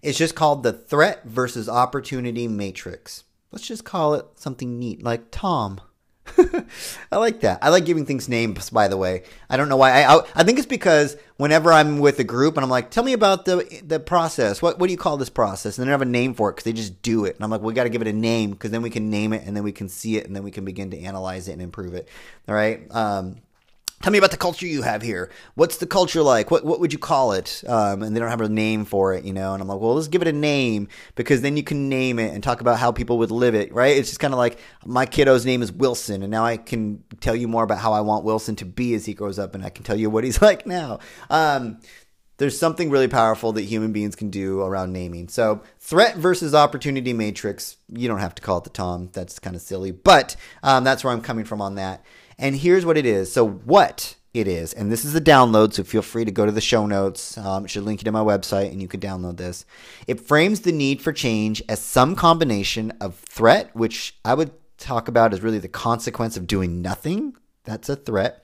is 0.02 0.18
just 0.18 0.35
called 0.35 0.62
the 0.62 0.72
Threat 0.72 1.24
versus 1.24 1.68
Opportunity 1.68 2.48
Matrix. 2.48 3.24
Let's 3.52 3.66
just 3.66 3.85
call 3.85 4.14
it 4.14 4.26
something 4.35 4.79
neat 4.79 5.02
like 5.02 5.31
Tom. 5.31 5.81
I 7.12 7.17
like 7.17 7.41
that. 7.41 7.59
I 7.62 7.69
like 7.69 7.85
giving 7.85 8.07
things 8.07 8.29
names. 8.29 8.71
By 8.71 8.89
the 8.89 8.97
way, 8.97 9.23
I 9.49 9.57
don't 9.57 9.69
know 9.69 9.77
why. 9.77 10.03
I, 10.03 10.17
I, 10.17 10.21
I 10.35 10.45
think 10.45 10.59
it's 10.59 10.67
because 10.67 11.17
whenever 11.37 11.73
I'm 11.73 11.99
with 11.99 12.19
a 12.19 12.25
group 12.25 12.57
and 12.57 12.65
I'm 12.65 12.71
like, 12.71 12.91
"Tell 12.91 13.05
me 13.05 13.12
about 13.12 13.45
the 13.45 13.83
the 13.85 14.01
process. 14.01 14.61
What 14.61 14.79
what 14.79 14.87
do 14.87 14.93
you 14.93 14.99
call 14.99 15.17
this 15.17 15.31
process?" 15.31 15.79
And 15.79 15.83
they 15.83 15.87
don't 15.87 16.01
have 16.01 16.03
a 16.03 16.11
name 16.11 16.35
for 16.35 16.51
it 16.51 16.55
because 16.55 16.65
they 16.65 16.73
just 16.73 17.03
do 17.03 17.25
it. 17.25 17.37
And 17.37 17.45
I'm 17.45 17.51
like, 17.51 17.62
"We 17.62 17.75
got 17.75 17.85
to 17.85 17.91
give 17.91 18.03
it 18.03 18.09
a 18.09 18.12
name 18.12 18.51
because 18.51 18.71
then 18.71 18.83
we 18.83 18.91
can 18.91 19.11
name 19.11 19.33
it 19.33 19.45
and 19.47 19.57
then 19.57 19.65
we 19.65 19.73
can 19.73 19.89
see 19.89 20.17
it 20.17 20.27
and 20.27 20.35
then 20.35 20.43
we 20.43 20.51
can 20.51 20.65
begin 20.65 20.91
to 20.91 21.01
analyze 21.01 21.49
it 21.49 21.53
and 21.53 21.62
improve 21.62 21.95
it." 21.95 22.09
All 22.49 22.55
right. 22.55 22.83
Um, 22.91 23.37
Tell 24.02 24.12
me 24.12 24.18
about 24.18 24.30
the 24.30 24.37
culture 24.37 24.66
you 24.66 24.82
have 24.82 25.00
here. 25.00 25.30
What's 25.54 25.78
the 25.78 25.87
culture 25.87 26.22
like? 26.22 26.50
What 26.50 26.64
what 26.64 26.80
would 26.80 26.92
you 26.92 26.98
call 26.98 27.32
it? 27.32 27.64
Um, 27.66 28.02
and 28.02 28.14
they 28.14 28.20
don't 28.20 28.28
have 28.28 28.42
a 28.42 28.48
name 28.48 28.85
for 28.85 29.14
it, 29.14 29.24
you 29.24 29.32
know. 29.32 29.54
And 29.54 29.62
I'm 29.62 29.68
like, 29.68 29.80
well, 29.80 29.94
let's 29.94 30.09
give 30.09 30.20
it 30.22 30.28
a 30.28 30.32
name 30.32 30.88
because 31.14 31.40
then 31.40 31.56
you 31.56 31.62
can 31.62 31.88
name 31.88 32.18
it 32.18 32.35
and 32.35 32.42
talk 32.42 32.61
about 32.61 32.78
how 32.78 32.92
people 32.92 33.18
would 33.18 33.30
live 33.30 33.54
it, 33.54 33.72
right? 33.72 33.96
It's 33.96 34.09
just 34.09 34.20
kind 34.20 34.35
of 34.35 34.38
like 34.38 34.59
my 34.85 35.06
kiddo's 35.06 35.46
name 35.46 35.62
is 35.62 35.72
Wilson, 35.72 36.22
and 36.22 36.30
now 36.30 36.44
I 36.44 36.59
can 36.59 37.02
tell 37.20 37.35
you 37.35 37.48
more 37.48 37.64
about 37.64 37.78
how 37.78 37.94
I 37.94 38.02
want 38.02 38.24
Wilson 38.24 38.54
to 38.56 38.66
be 38.66 38.94
as 38.94 39.06
he 39.06 39.14
grows 39.14 39.38
up, 39.38 39.54
and 39.54 39.64
I 39.64 39.70
can 39.70 39.82
tell 39.82 39.96
you 39.96 40.11
what 40.11 40.24
he's 40.24 40.42
like 40.42 40.66
now. 40.66 40.98
Um, 41.30 41.78
there's 42.38 42.59
something 42.59 42.90
really 42.90 43.09
powerful 43.09 43.52
that 43.52 43.62
human 43.62 43.92
beings 43.92 44.14
can 44.14 44.28
do 44.28 44.61
around 44.61 44.92
naming. 44.92 45.28
So, 45.28 45.62
threat 45.78 46.16
versus 46.16 46.54
opportunity 46.54 47.14
matrix. 47.14 47.78
You 47.88 48.09
don't 48.09 48.18
have 48.18 48.35
to 48.35 48.42
call 48.42 48.59
it 48.59 48.64
the 48.64 48.70
Tom. 48.70 49.09
That's 49.14 49.38
kind 49.38 49.56
of 49.56 49.62
silly, 49.62 49.90
but 49.90 50.37
um, 50.62 50.85
that's 50.85 51.02
where 51.02 51.14
I'm 51.14 51.22
coming 51.22 51.46
from 51.46 51.62
on 51.62 51.76
that. 51.76 52.04
And 52.38 52.57
here's 52.57 52.85
what 52.85 52.99
it 52.99 53.07
is. 53.07 53.33
So, 53.33 53.46
what 53.46 54.16
it 54.35 54.46
is, 54.46 54.75
and 54.75 54.92
this 54.92 55.05
is 55.05 55.14
the 55.14 55.20
download, 55.20 55.72
so 55.72 55.83
feel 55.83 56.03
free 56.03 56.27
to 56.27 56.31
go 56.31 56.44
to 56.44 56.53
the 56.53 56.61
show 56.61 56.85
notes. 56.85 57.38
Um, 57.38 57.64
it 57.64 57.68
should 57.68 57.85
link 57.85 58.01
you 58.01 58.05
to 58.05 58.12
my 58.12 58.20
website, 58.20 58.70
and 58.70 58.83
you 58.83 58.88
can 58.88 59.01
download 59.01 59.38
this. 59.38 59.64
It 60.07 60.20
frames 60.20 60.61
the 60.61 60.72
need 60.72 61.01
for 61.01 61.12
change 61.12 61.62
as 61.68 61.81
some 61.81 62.14
combination 62.14 62.92
of 63.01 63.14
threat, 63.16 63.75
which 63.75 64.16
I 64.25 64.35
would 64.35 64.53
talk 64.77 65.09
about 65.09 65.33
as 65.33 65.40
really 65.40 65.59
the 65.59 65.68
consequence 65.68 66.37
of 66.37 66.46
doing 66.46 66.83
nothing. 66.83 67.35
That's 67.64 67.88
a 67.88 67.96
threat. 67.96 68.42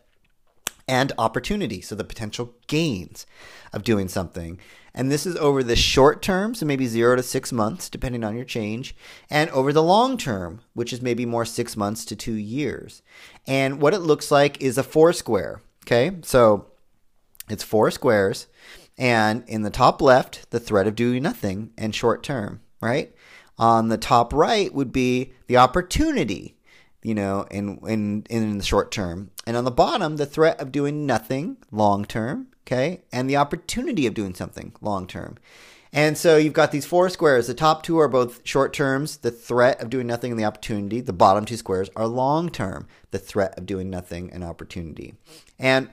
And 0.88 1.12
opportunity, 1.18 1.80
so 1.80 1.94
the 1.94 2.04
potential 2.04 2.54
gains 2.66 3.26
of 3.72 3.84
doing 3.84 4.08
something. 4.08 4.58
And 4.94 5.10
this 5.10 5.24
is 5.24 5.36
over 5.36 5.62
the 5.62 5.76
short 5.76 6.20
term, 6.20 6.54
so 6.54 6.66
maybe 6.66 6.86
zero 6.86 7.16
to 7.16 7.22
six 7.22 7.52
months, 7.52 7.88
depending 7.88 8.24
on 8.24 8.36
your 8.36 8.44
change, 8.44 8.94
and 9.30 9.48
over 9.50 9.72
the 9.72 9.82
long 9.82 10.18
term, 10.18 10.60
which 10.74 10.92
is 10.92 11.00
maybe 11.00 11.24
more 11.24 11.44
six 11.46 11.76
months 11.76 12.04
to 12.06 12.16
two 12.16 12.34
years. 12.34 13.00
And 13.46 13.80
what 13.80 13.94
it 13.94 14.00
looks 14.00 14.30
like 14.30 14.62
is 14.62 14.78
a 14.78 14.82
four 14.82 15.12
square. 15.12 15.62
Okay, 15.84 16.12
so 16.22 16.66
it's 17.48 17.64
four 17.64 17.90
squares, 17.90 18.46
and 18.96 19.42
in 19.48 19.62
the 19.62 19.70
top 19.70 20.00
left, 20.00 20.50
the 20.50 20.60
threat 20.60 20.86
of 20.86 20.94
doing 20.94 21.22
nothing 21.22 21.72
and 21.76 21.94
short 21.94 22.22
term, 22.22 22.60
right? 22.80 23.12
On 23.58 23.88
the 23.88 23.98
top 23.98 24.32
right 24.32 24.72
would 24.72 24.92
be 24.92 25.32
the 25.48 25.56
opportunity, 25.56 26.56
you 27.02 27.14
know, 27.14 27.46
in, 27.50 27.78
in, 27.86 28.24
in 28.30 28.58
the 28.58 28.64
short 28.64 28.92
term. 28.92 29.30
And 29.46 29.56
on 29.56 29.64
the 29.64 29.70
bottom, 29.70 30.16
the 30.16 30.26
threat 30.26 30.60
of 30.60 30.72
doing 30.72 31.04
nothing 31.04 31.56
long 31.70 32.04
term, 32.04 32.48
okay? 32.66 33.02
And 33.12 33.28
the 33.28 33.36
opportunity 33.36 34.06
of 34.06 34.14
doing 34.14 34.34
something 34.34 34.72
long 34.80 35.06
term. 35.06 35.36
And 35.92 36.16
so 36.16 36.38
you've 36.38 36.54
got 36.54 36.72
these 36.72 36.86
four 36.86 37.10
squares. 37.10 37.46
The 37.46 37.54
top 37.54 37.82
two 37.82 37.98
are 37.98 38.08
both 38.08 38.40
short 38.44 38.72
terms, 38.72 39.18
the 39.18 39.30
threat 39.30 39.82
of 39.82 39.90
doing 39.90 40.06
nothing 40.06 40.30
and 40.30 40.40
the 40.40 40.44
opportunity. 40.44 41.00
The 41.00 41.12
bottom 41.12 41.44
two 41.44 41.58
squares 41.58 41.90
are 41.94 42.06
long 42.06 42.48
term, 42.48 42.86
the 43.10 43.18
threat 43.18 43.58
of 43.58 43.66
doing 43.66 43.90
nothing 43.90 44.32
and 44.32 44.42
opportunity. 44.42 45.14
And 45.58 45.90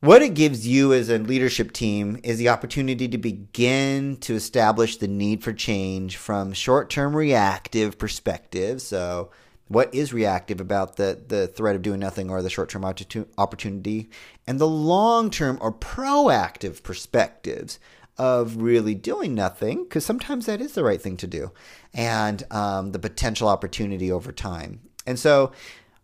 what 0.00 0.22
it 0.22 0.34
gives 0.34 0.66
you 0.66 0.92
as 0.92 1.10
a 1.10 1.18
leadership 1.18 1.72
team 1.72 2.18
is 2.22 2.38
the 2.38 2.48
opportunity 2.48 3.08
to 3.08 3.18
begin 3.18 4.16
to 4.18 4.34
establish 4.34 4.96
the 4.96 5.08
need 5.08 5.42
for 5.42 5.52
change 5.52 6.16
from 6.16 6.52
short 6.52 6.88
term 6.88 7.14
reactive 7.14 7.98
perspective. 7.98 8.80
So, 8.80 9.30
what 9.68 9.92
is 9.92 10.12
reactive 10.12 10.60
about 10.60 10.96
the, 10.96 11.20
the 11.26 11.48
threat 11.48 11.74
of 11.74 11.82
doing 11.82 11.98
nothing 11.98 12.30
or 12.30 12.40
the 12.40 12.50
short 12.50 12.68
term 12.68 12.84
opportunity, 12.84 14.10
and 14.46 14.60
the 14.60 14.68
long 14.68 15.28
term 15.28 15.58
or 15.60 15.72
proactive 15.72 16.82
perspectives 16.82 17.80
of 18.18 18.56
really 18.56 18.94
doing 18.94 19.34
nothing, 19.34 19.84
because 19.84 20.04
sometimes 20.04 20.46
that 20.46 20.60
is 20.60 20.72
the 20.72 20.84
right 20.84 21.00
thing 21.00 21.16
to 21.18 21.26
do, 21.26 21.52
and 21.92 22.42
um, 22.50 22.92
the 22.92 22.98
potential 22.98 23.48
opportunity 23.48 24.10
over 24.10 24.32
time. 24.32 24.80
And 25.06 25.18
so, 25.18 25.52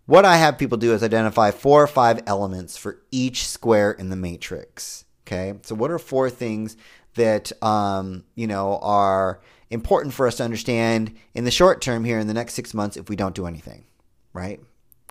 what 0.06 0.24
I 0.24 0.36
have 0.36 0.58
people 0.58 0.78
do 0.78 0.94
is 0.94 1.02
identify 1.02 1.50
four 1.50 1.82
or 1.82 1.86
five 1.86 2.22
elements 2.26 2.76
for 2.76 3.00
each 3.10 3.46
square 3.46 3.92
in 3.92 4.10
the 4.10 4.16
matrix. 4.16 5.04
Okay, 5.26 5.54
so 5.62 5.74
what 5.74 5.90
are 5.90 5.98
four 5.98 6.28
things 6.28 6.76
that 7.14 7.52
um, 7.62 8.24
you 8.34 8.46
know 8.46 8.78
are 8.82 9.40
important 9.70 10.12
for 10.12 10.26
us 10.26 10.36
to 10.36 10.44
understand 10.44 11.14
in 11.34 11.44
the 11.44 11.50
short 11.50 11.80
term 11.80 12.04
here 12.04 12.18
in 12.18 12.26
the 12.26 12.34
next 12.34 12.54
six 12.54 12.74
months 12.74 12.96
if 12.96 13.08
we 13.08 13.16
don't 13.16 13.34
do 13.34 13.46
anything, 13.46 13.84
right? 14.32 14.60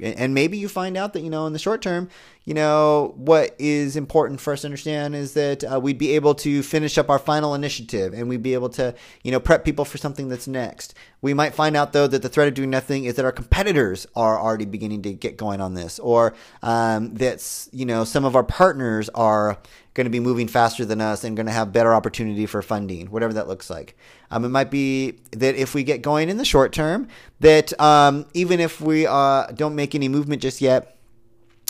And 0.01 0.33
maybe 0.33 0.57
you 0.57 0.67
find 0.67 0.97
out 0.97 1.13
that, 1.13 1.21
you 1.21 1.29
know, 1.29 1.45
in 1.45 1.53
the 1.53 1.59
short 1.59 1.81
term, 1.81 2.09
you 2.43 2.55
know, 2.55 3.13
what 3.17 3.55
is 3.59 3.95
important 3.95 4.41
for 4.41 4.53
us 4.53 4.61
to 4.61 4.67
understand 4.67 5.15
is 5.15 5.33
that 5.33 5.63
uh, 5.63 5.79
we'd 5.79 5.99
be 5.99 6.15
able 6.15 6.33
to 6.35 6.63
finish 6.63 6.97
up 6.97 7.09
our 7.09 7.19
final 7.19 7.53
initiative 7.53 8.13
and 8.13 8.27
we'd 8.27 8.41
be 8.41 8.55
able 8.55 8.69
to, 8.69 8.95
you 9.23 9.31
know, 9.31 9.39
prep 9.39 9.63
people 9.63 9.85
for 9.85 9.99
something 9.99 10.27
that's 10.27 10.47
next. 10.47 10.95
We 11.21 11.35
might 11.35 11.53
find 11.53 11.77
out, 11.77 11.93
though, 11.93 12.07
that 12.07 12.23
the 12.23 12.29
threat 12.29 12.47
of 12.47 12.55
doing 12.55 12.71
nothing 12.71 13.05
is 13.05 13.15
that 13.15 13.25
our 13.25 13.31
competitors 13.31 14.07
are 14.15 14.39
already 14.39 14.65
beginning 14.65 15.03
to 15.03 15.13
get 15.13 15.37
going 15.37 15.61
on 15.61 15.75
this 15.75 15.99
or 15.99 16.33
um, 16.63 17.13
that's, 17.13 17.69
you 17.71 17.85
know, 17.85 18.03
some 18.03 18.25
of 18.25 18.35
our 18.35 18.43
partners 18.43 19.07
are 19.09 19.59
going 19.93 20.05
to 20.05 20.11
be 20.11 20.19
moving 20.19 20.47
faster 20.47 20.85
than 20.85 21.01
us 21.01 21.23
and 21.23 21.35
going 21.35 21.45
to 21.45 21.51
have 21.51 21.73
better 21.73 21.93
opportunity 21.93 22.45
for 22.45 22.61
funding, 22.61 23.07
whatever 23.07 23.33
that 23.33 23.47
looks 23.47 23.69
like. 23.69 23.97
Um, 24.29 24.45
it 24.45 24.49
might 24.49 24.71
be 24.71 25.19
that 25.31 25.55
if 25.55 25.73
we 25.73 25.83
get 25.83 26.01
going 26.01 26.29
in 26.29 26.37
the 26.37 26.45
short 26.45 26.71
term, 26.71 27.07
that 27.41 27.77
um, 27.79 28.25
even 28.33 28.59
if 28.59 28.79
we 28.79 29.05
uh, 29.05 29.47
don't 29.47 29.75
make 29.75 29.93
any 29.93 30.07
movement 30.07 30.41
just 30.41 30.61
yet, 30.61 30.97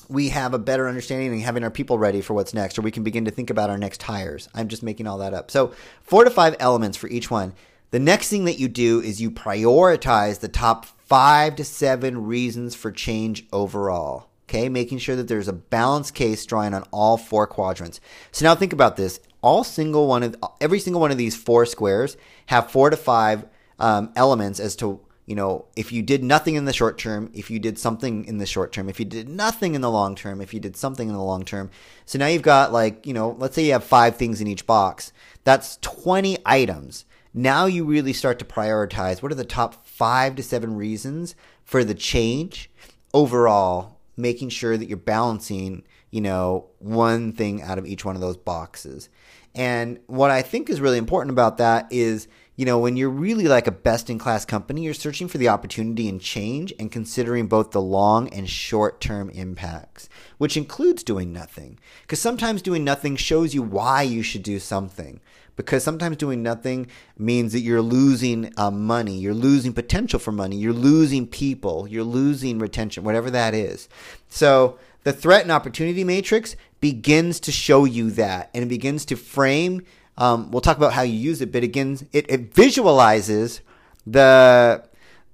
we 0.07 0.29
have 0.29 0.53
a 0.53 0.59
better 0.59 0.87
understanding 0.87 1.31
and 1.31 1.41
having 1.41 1.63
our 1.63 1.71
people 1.71 1.97
ready 1.97 2.21
for 2.21 2.33
what's 2.33 2.53
next, 2.53 2.77
or 2.77 2.81
we 2.81 2.91
can 2.91 3.03
begin 3.03 3.25
to 3.25 3.31
think 3.31 3.49
about 3.49 3.69
our 3.69 3.77
next 3.77 4.03
hires. 4.03 4.49
I'm 4.53 4.67
just 4.67 4.83
making 4.83 5.07
all 5.07 5.17
that 5.19 5.33
up. 5.33 5.49
So, 5.49 5.73
four 6.03 6.23
to 6.25 6.29
five 6.29 6.55
elements 6.59 6.97
for 6.97 7.07
each 7.07 7.31
one. 7.31 7.53
The 7.91 7.99
next 7.99 8.29
thing 8.29 8.45
that 8.45 8.59
you 8.59 8.67
do 8.67 9.01
is 9.01 9.21
you 9.21 9.31
prioritize 9.31 10.39
the 10.39 10.47
top 10.47 10.85
five 10.85 11.55
to 11.57 11.63
seven 11.63 12.25
reasons 12.25 12.75
for 12.75 12.91
change 12.91 13.45
overall. 13.51 14.30
Okay, 14.51 14.67
making 14.67 14.97
sure 14.97 15.15
that 15.15 15.29
there's 15.29 15.47
a 15.47 15.53
balanced 15.53 16.13
case 16.13 16.45
drawing 16.45 16.73
on 16.73 16.83
all 16.91 17.15
four 17.15 17.47
quadrants. 17.47 18.01
So 18.33 18.43
now 18.43 18.53
think 18.53 18.73
about 18.73 18.97
this. 18.97 19.21
All 19.41 19.63
single 19.63 20.09
one 20.09 20.23
of 20.23 20.35
every 20.59 20.81
single 20.81 20.99
one 20.99 21.09
of 21.09 21.17
these 21.17 21.37
four 21.37 21.65
squares 21.65 22.17
have 22.47 22.69
four 22.69 22.89
to 22.89 22.97
five 22.97 23.45
um, 23.79 24.11
elements 24.13 24.59
as 24.59 24.75
to 24.75 24.99
you 25.25 25.35
know 25.35 25.67
if 25.77 25.93
you 25.93 26.01
did 26.01 26.21
nothing 26.21 26.55
in 26.55 26.65
the 26.65 26.73
short 26.73 26.97
term, 26.97 27.31
if 27.33 27.49
you 27.49 27.59
did 27.59 27.79
something 27.79 28.25
in 28.25 28.39
the 28.39 28.45
short 28.45 28.73
term, 28.73 28.89
if 28.89 28.99
you 28.99 29.05
did 29.05 29.29
nothing 29.29 29.73
in 29.73 29.79
the 29.79 29.89
long 29.89 30.15
term, 30.15 30.41
if 30.41 30.53
you 30.53 30.59
did 30.59 30.75
something 30.75 31.07
in 31.07 31.15
the 31.15 31.23
long 31.23 31.45
term. 31.45 31.71
So 32.05 32.19
now 32.19 32.27
you've 32.27 32.41
got 32.41 32.73
like 32.73 33.07
you 33.07 33.13
know 33.13 33.37
let's 33.39 33.55
say 33.55 33.63
you 33.63 33.71
have 33.71 33.85
five 33.85 34.17
things 34.17 34.41
in 34.41 34.47
each 34.47 34.67
box. 34.67 35.13
That's 35.45 35.77
20 35.77 36.39
items. 36.45 37.05
Now 37.33 37.67
you 37.67 37.85
really 37.85 38.11
start 38.11 38.37
to 38.39 38.45
prioritize 38.45 39.21
what 39.21 39.31
are 39.31 39.35
the 39.35 39.45
top 39.45 39.85
five 39.87 40.35
to 40.35 40.43
seven 40.43 40.75
reasons 40.75 41.35
for 41.63 41.85
the 41.85 41.95
change 41.95 42.69
overall 43.13 44.00
making 44.17 44.49
sure 44.49 44.77
that 44.77 44.87
you're 44.87 44.97
balancing, 44.97 45.83
you 46.09 46.21
know, 46.21 46.67
one 46.79 47.31
thing 47.31 47.61
out 47.61 47.77
of 47.77 47.85
each 47.85 48.05
one 48.05 48.15
of 48.15 48.21
those 48.21 48.37
boxes. 48.37 49.09
And 49.53 49.99
what 50.07 50.31
I 50.31 50.41
think 50.41 50.69
is 50.69 50.79
really 50.79 50.97
important 50.97 51.31
about 51.31 51.57
that 51.57 51.87
is, 51.91 52.27
you 52.55 52.65
know, 52.65 52.79
when 52.79 52.95
you're 52.95 53.09
really 53.09 53.47
like 53.47 53.67
a 53.67 53.71
best 53.71 54.09
in 54.09 54.19
class 54.19 54.45
company, 54.45 54.83
you're 54.83 54.93
searching 54.93 55.27
for 55.27 55.37
the 55.37 55.49
opportunity 55.49 56.07
and 56.07 56.21
change 56.21 56.73
and 56.79 56.91
considering 56.91 57.47
both 57.47 57.71
the 57.71 57.81
long 57.81 58.29
and 58.29 58.49
short 58.49 59.01
term 59.01 59.29
impacts, 59.31 60.09
which 60.37 60.55
includes 60.55 61.03
doing 61.03 61.33
nothing. 61.33 61.79
Because 62.01 62.19
sometimes 62.19 62.61
doing 62.61 62.83
nothing 62.83 63.15
shows 63.15 63.53
you 63.53 63.61
why 63.61 64.03
you 64.03 64.21
should 64.21 64.43
do 64.43 64.59
something 64.59 65.19
because 65.65 65.83
sometimes 65.83 66.17
doing 66.17 66.43
nothing 66.43 66.87
means 67.17 67.53
that 67.53 67.59
you're 67.59 67.81
losing 67.81 68.51
uh, 68.57 68.71
money, 68.71 69.17
you're 69.17 69.33
losing 69.33 69.73
potential 69.73 70.19
for 70.19 70.31
money, 70.31 70.57
you're 70.57 70.73
losing 70.73 71.27
people, 71.27 71.87
you're 71.87 72.03
losing 72.03 72.59
retention, 72.59 73.03
whatever 73.03 73.29
that 73.31 73.53
is. 73.53 73.87
So 74.29 74.77
the 75.03 75.13
threat 75.13 75.43
and 75.43 75.51
opportunity 75.51 76.03
matrix 76.03 76.55
begins 76.79 77.39
to 77.41 77.51
show 77.51 77.85
you 77.85 78.11
that, 78.11 78.49
and 78.53 78.63
it 78.63 78.67
begins 78.67 79.05
to 79.05 79.15
frame. 79.15 79.83
Um, 80.17 80.51
we'll 80.51 80.61
talk 80.61 80.77
about 80.77 80.93
how 80.93 81.01
you 81.01 81.13
use 81.13 81.41
it, 81.41 81.51
but 81.51 81.63
again, 81.63 81.97
it, 82.11 82.29
it 82.29 82.53
visualizes 82.53 83.61
the 84.05 84.83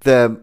the 0.01 0.41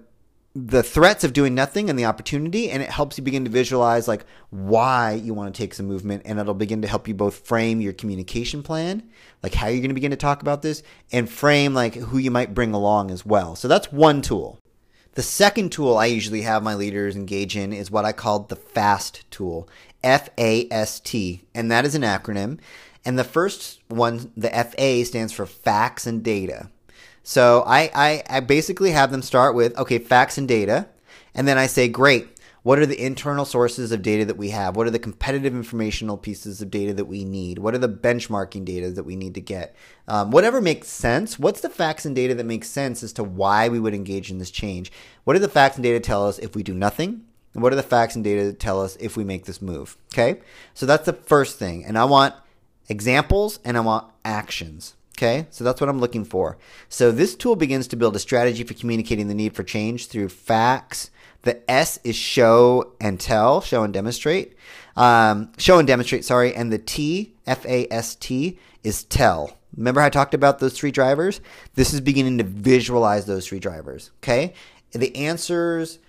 the 0.56 0.84
threats 0.84 1.24
of 1.24 1.32
doing 1.32 1.52
nothing 1.52 1.90
and 1.90 1.98
the 1.98 2.04
opportunity 2.04 2.70
and 2.70 2.80
it 2.80 2.88
helps 2.88 3.18
you 3.18 3.24
begin 3.24 3.44
to 3.44 3.50
visualize 3.50 4.06
like 4.06 4.24
why 4.50 5.12
you 5.12 5.34
want 5.34 5.52
to 5.52 5.58
take 5.60 5.74
some 5.74 5.86
movement 5.86 6.22
and 6.24 6.38
it'll 6.38 6.54
begin 6.54 6.80
to 6.80 6.86
help 6.86 7.08
you 7.08 7.14
both 7.14 7.44
frame 7.46 7.80
your 7.80 7.92
communication 7.92 8.62
plan 8.62 9.02
like 9.42 9.52
how 9.52 9.66
you're 9.66 9.80
going 9.80 9.88
to 9.88 9.94
begin 9.94 10.12
to 10.12 10.16
talk 10.16 10.42
about 10.42 10.62
this 10.62 10.84
and 11.10 11.28
frame 11.28 11.74
like 11.74 11.96
who 11.96 12.18
you 12.18 12.30
might 12.30 12.54
bring 12.54 12.72
along 12.72 13.10
as 13.10 13.26
well. 13.26 13.56
So 13.56 13.66
that's 13.66 13.90
one 13.90 14.22
tool. 14.22 14.58
The 15.14 15.22
second 15.22 15.72
tool 15.72 15.98
i 15.98 16.06
usually 16.06 16.42
have 16.42 16.62
my 16.62 16.74
leaders 16.74 17.16
engage 17.16 17.56
in 17.56 17.72
is 17.72 17.90
what 17.90 18.04
i 18.04 18.12
call 18.12 18.40
the 18.40 18.56
fast 18.56 19.28
tool 19.32 19.68
f-a-s-t 20.04 21.42
and 21.52 21.70
that 21.70 21.84
is 21.84 21.96
an 21.96 22.02
acronym. 22.02 22.60
And 23.04 23.18
the 23.18 23.24
first 23.24 23.80
one 23.88 24.30
the 24.36 24.50
fa 24.50 25.04
stands 25.04 25.32
for 25.32 25.46
facts 25.46 26.06
and 26.06 26.22
data 26.22 26.70
so 27.24 27.64
I, 27.66 27.90
I, 27.94 28.22
I 28.28 28.40
basically 28.40 28.90
have 28.90 29.10
them 29.10 29.22
start 29.22 29.54
with, 29.54 29.76
okay, 29.78 29.98
facts 29.98 30.38
and 30.38 30.46
data. 30.46 30.86
And 31.34 31.48
then 31.48 31.58
I 31.58 31.66
say, 31.66 31.88
great. 31.88 32.28
What 32.62 32.78
are 32.78 32.86
the 32.86 32.98
internal 32.98 33.44
sources 33.44 33.92
of 33.92 34.00
data 34.00 34.24
that 34.26 34.36
we 34.36 34.50
have? 34.50 34.76
What 34.76 34.86
are 34.86 34.90
the 34.90 34.98
competitive 34.98 35.54
informational 35.54 36.16
pieces 36.16 36.62
of 36.62 36.70
data 36.70 36.94
that 36.94 37.04
we 37.06 37.24
need? 37.24 37.58
What 37.58 37.74
are 37.74 37.78
the 37.78 37.88
benchmarking 37.88 38.64
data 38.64 38.90
that 38.90 39.04
we 39.04 39.16
need 39.16 39.34
to 39.34 39.40
get? 39.40 39.74
Um, 40.08 40.30
whatever 40.30 40.62
makes 40.62 40.88
sense. 40.88 41.38
What's 41.38 41.60
the 41.60 41.68
facts 41.68 42.06
and 42.06 42.16
data 42.16 42.34
that 42.34 42.44
makes 42.44 42.68
sense 42.68 43.02
as 43.02 43.12
to 43.14 43.24
why 43.24 43.68
we 43.68 43.80
would 43.80 43.94
engage 43.94 44.30
in 44.30 44.38
this 44.38 44.50
change? 44.50 44.92
What 45.24 45.34
do 45.34 45.40
the 45.40 45.48
facts 45.48 45.76
and 45.76 45.84
data 45.84 46.00
tell 46.00 46.26
us 46.26 46.38
if 46.38 46.54
we 46.54 46.62
do 46.62 46.72
nothing? 46.72 47.24
And 47.52 47.62
what 47.62 47.72
are 47.72 47.76
the 47.76 47.82
facts 47.82 48.14
and 48.14 48.24
data 48.24 48.44
that 48.44 48.60
tell 48.60 48.82
us 48.82 48.96
if 48.96 49.16
we 49.16 49.24
make 49.24 49.44
this 49.44 49.60
move? 49.60 49.98
Okay. 50.12 50.40
So 50.72 50.86
that's 50.86 51.04
the 51.04 51.12
first 51.12 51.58
thing. 51.58 51.84
And 51.84 51.98
I 51.98 52.04
want 52.04 52.34
examples 52.88 53.60
and 53.64 53.76
I 53.76 53.80
want 53.80 54.10
actions. 54.24 54.94
Okay, 55.16 55.46
so 55.50 55.62
that's 55.62 55.80
what 55.80 55.88
I'm 55.88 56.00
looking 56.00 56.24
for. 56.24 56.58
So 56.88 57.12
this 57.12 57.36
tool 57.36 57.54
begins 57.54 57.86
to 57.88 57.96
build 57.96 58.16
a 58.16 58.18
strategy 58.18 58.64
for 58.64 58.74
communicating 58.74 59.28
the 59.28 59.34
need 59.34 59.54
for 59.54 59.62
change 59.62 60.08
through 60.08 60.28
facts. 60.28 61.10
The 61.42 61.70
S 61.70 62.00
is 62.02 62.16
show 62.16 62.94
and 63.00 63.20
tell, 63.20 63.60
show 63.60 63.84
and 63.84 63.94
demonstrate. 63.94 64.56
Um, 64.96 65.52
show 65.56 65.78
and 65.78 65.86
demonstrate, 65.86 66.24
sorry. 66.24 66.54
And 66.54 66.72
the 66.72 66.78
T, 66.78 67.34
F 67.46 67.64
A 67.66 67.86
S 67.92 68.16
T, 68.16 68.58
is 68.82 69.04
tell. 69.04 69.56
Remember 69.76 70.00
I 70.00 70.10
talked 70.10 70.34
about 70.34 70.58
those 70.58 70.76
three 70.76 70.90
drivers? 70.90 71.40
This 71.74 71.92
is 71.92 72.00
beginning 72.00 72.38
to 72.38 72.44
visualize 72.44 73.26
those 73.26 73.46
three 73.46 73.60
drivers. 73.60 74.10
Okay, 74.18 74.54
the 74.92 75.14
answers 75.14 76.00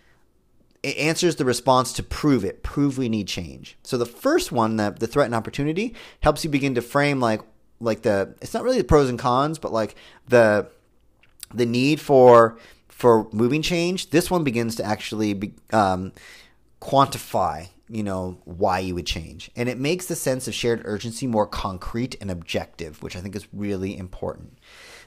it 0.85 0.97
answers 0.97 1.35
the 1.37 1.45
response 1.45 1.93
to 1.93 2.03
prove 2.03 2.45
it, 2.45 2.61
prove 2.61 2.99
we 2.99 3.09
need 3.09 3.27
change. 3.27 3.75
So 3.81 3.97
the 3.97 4.05
first 4.05 4.51
one, 4.51 4.75
the, 4.75 4.95
the 4.97 5.07
threat 5.07 5.25
and 5.25 5.33
opportunity, 5.33 5.95
helps 6.19 6.43
you 6.43 6.49
begin 6.51 6.75
to 6.75 6.81
frame 6.81 7.19
like 7.19 7.41
like 7.85 8.01
the 8.01 8.35
it's 8.41 8.53
not 8.53 8.63
really 8.63 8.79
the 8.79 8.83
pros 8.83 9.09
and 9.09 9.19
cons, 9.19 9.59
but 9.59 9.71
like 9.71 9.95
the 10.27 10.67
the 11.53 11.65
need 11.65 12.01
for 12.01 12.57
for 12.89 13.27
moving 13.31 13.61
change. 13.61 14.09
This 14.09 14.29
one 14.31 14.43
begins 14.43 14.75
to 14.77 14.83
actually 14.83 15.33
be, 15.33 15.53
um, 15.71 16.11
quantify 16.81 17.69
you 17.87 18.01
know 18.01 18.37
why 18.45 18.79
you 18.79 18.95
would 18.95 19.05
change 19.05 19.51
and 19.55 19.69
it 19.69 19.77
makes 19.77 20.07
the 20.07 20.15
sense 20.15 20.47
of 20.47 20.55
shared 20.55 20.81
urgency 20.85 21.27
more 21.27 21.45
concrete 21.45 22.15
and 22.19 22.31
objective 22.31 23.01
which 23.03 23.15
i 23.15 23.21
think 23.21 23.35
is 23.35 23.47
really 23.53 23.95
important 23.95 24.57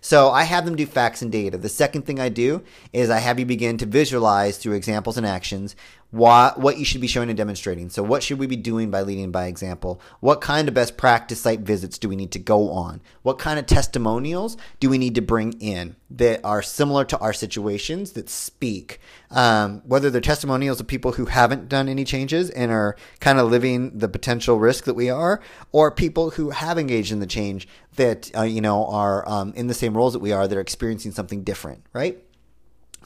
So 0.00 0.30
I 0.30 0.44
have 0.44 0.64
them 0.64 0.76
do 0.76 0.86
facts 0.86 1.22
and 1.22 1.32
data. 1.32 1.58
The 1.58 1.68
second 1.68 2.02
thing 2.02 2.20
I 2.20 2.28
do 2.28 2.62
is 2.92 3.10
I 3.10 3.18
have 3.18 3.38
you 3.38 3.46
begin 3.46 3.78
to 3.78 3.86
visualize 3.86 4.56
through 4.58 4.74
examples 4.74 5.16
and 5.16 5.26
actions 5.26 5.74
what, 6.10 6.58
what 6.58 6.78
you 6.78 6.86
should 6.86 7.02
be 7.02 7.06
showing 7.06 7.28
and 7.28 7.36
demonstrating. 7.36 7.90
So, 7.90 8.02
what 8.02 8.22
should 8.22 8.38
we 8.38 8.46
be 8.46 8.56
doing 8.56 8.90
by 8.90 9.02
leading 9.02 9.30
by 9.30 9.46
example? 9.46 10.00
What 10.20 10.40
kind 10.40 10.66
of 10.66 10.72
best 10.72 10.96
practice 10.96 11.42
site 11.42 11.60
visits 11.60 11.98
do 11.98 12.08
we 12.08 12.16
need 12.16 12.32
to 12.32 12.38
go 12.38 12.70
on? 12.70 13.02
What 13.22 13.38
kind 13.38 13.58
of 13.58 13.66
testimonials 13.66 14.56
do 14.80 14.88
we 14.88 14.96
need 14.96 15.14
to 15.16 15.20
bring 15.20 15.52
in 15.60 15.96
that 16.10 16.40
are 16.44 16.62
similar 16.62 17.04
to 17.06 17.18
our 17.18 17.34
situations 17.34 18.12
that 18.12 18.30
speak? 18.30 19.00
Um, 19.30 19.82
whether 19.84 20.08
they're 20.08 20.22
testimonials 20.22 20.80
of 20.80 20.86
people 20.86 21.12
who 21.12 21.26
haven't 21.26 21.68
done 21.68 21.90
any 21.90 22.04
changes 22.04 22.48
and 22.50 22.72
are 22.72 22.96
kind 23.20 23.38
of 23.38 23.50
living 23.50 23.98
the 23.98 24.08
potential 24.08 24.58
risk 24.58 24.84
that 24.84 24.94
we 24.94 25.10
are, 25.10 25.42
or 25.72 25.90
people 25.90 26.30
who 26.30 26.50
have 26.50 26.78
engaged 26.78 27.12
in 27.12 27.20
the 27.20 27.26
change 27.26 27.68
that 27.96 28.34
uh, 28.34 28.42
you 28.42 28.62
know 28.62 28.86
are 28.86 29.28
um, 29.28 29.52
in 29.54 29.66
the 29.66 29.74
same 29.74 29.94
roles 29.94 30.14
that 30.14 30.20
we 30.20 30.32
are 30.32 30.48
that 30.48 30.56
are 30.56 30.62
experiencing 30.62 31.12
something 31.12 31.44
different, 31.44 31.84
right? 31.92 32.24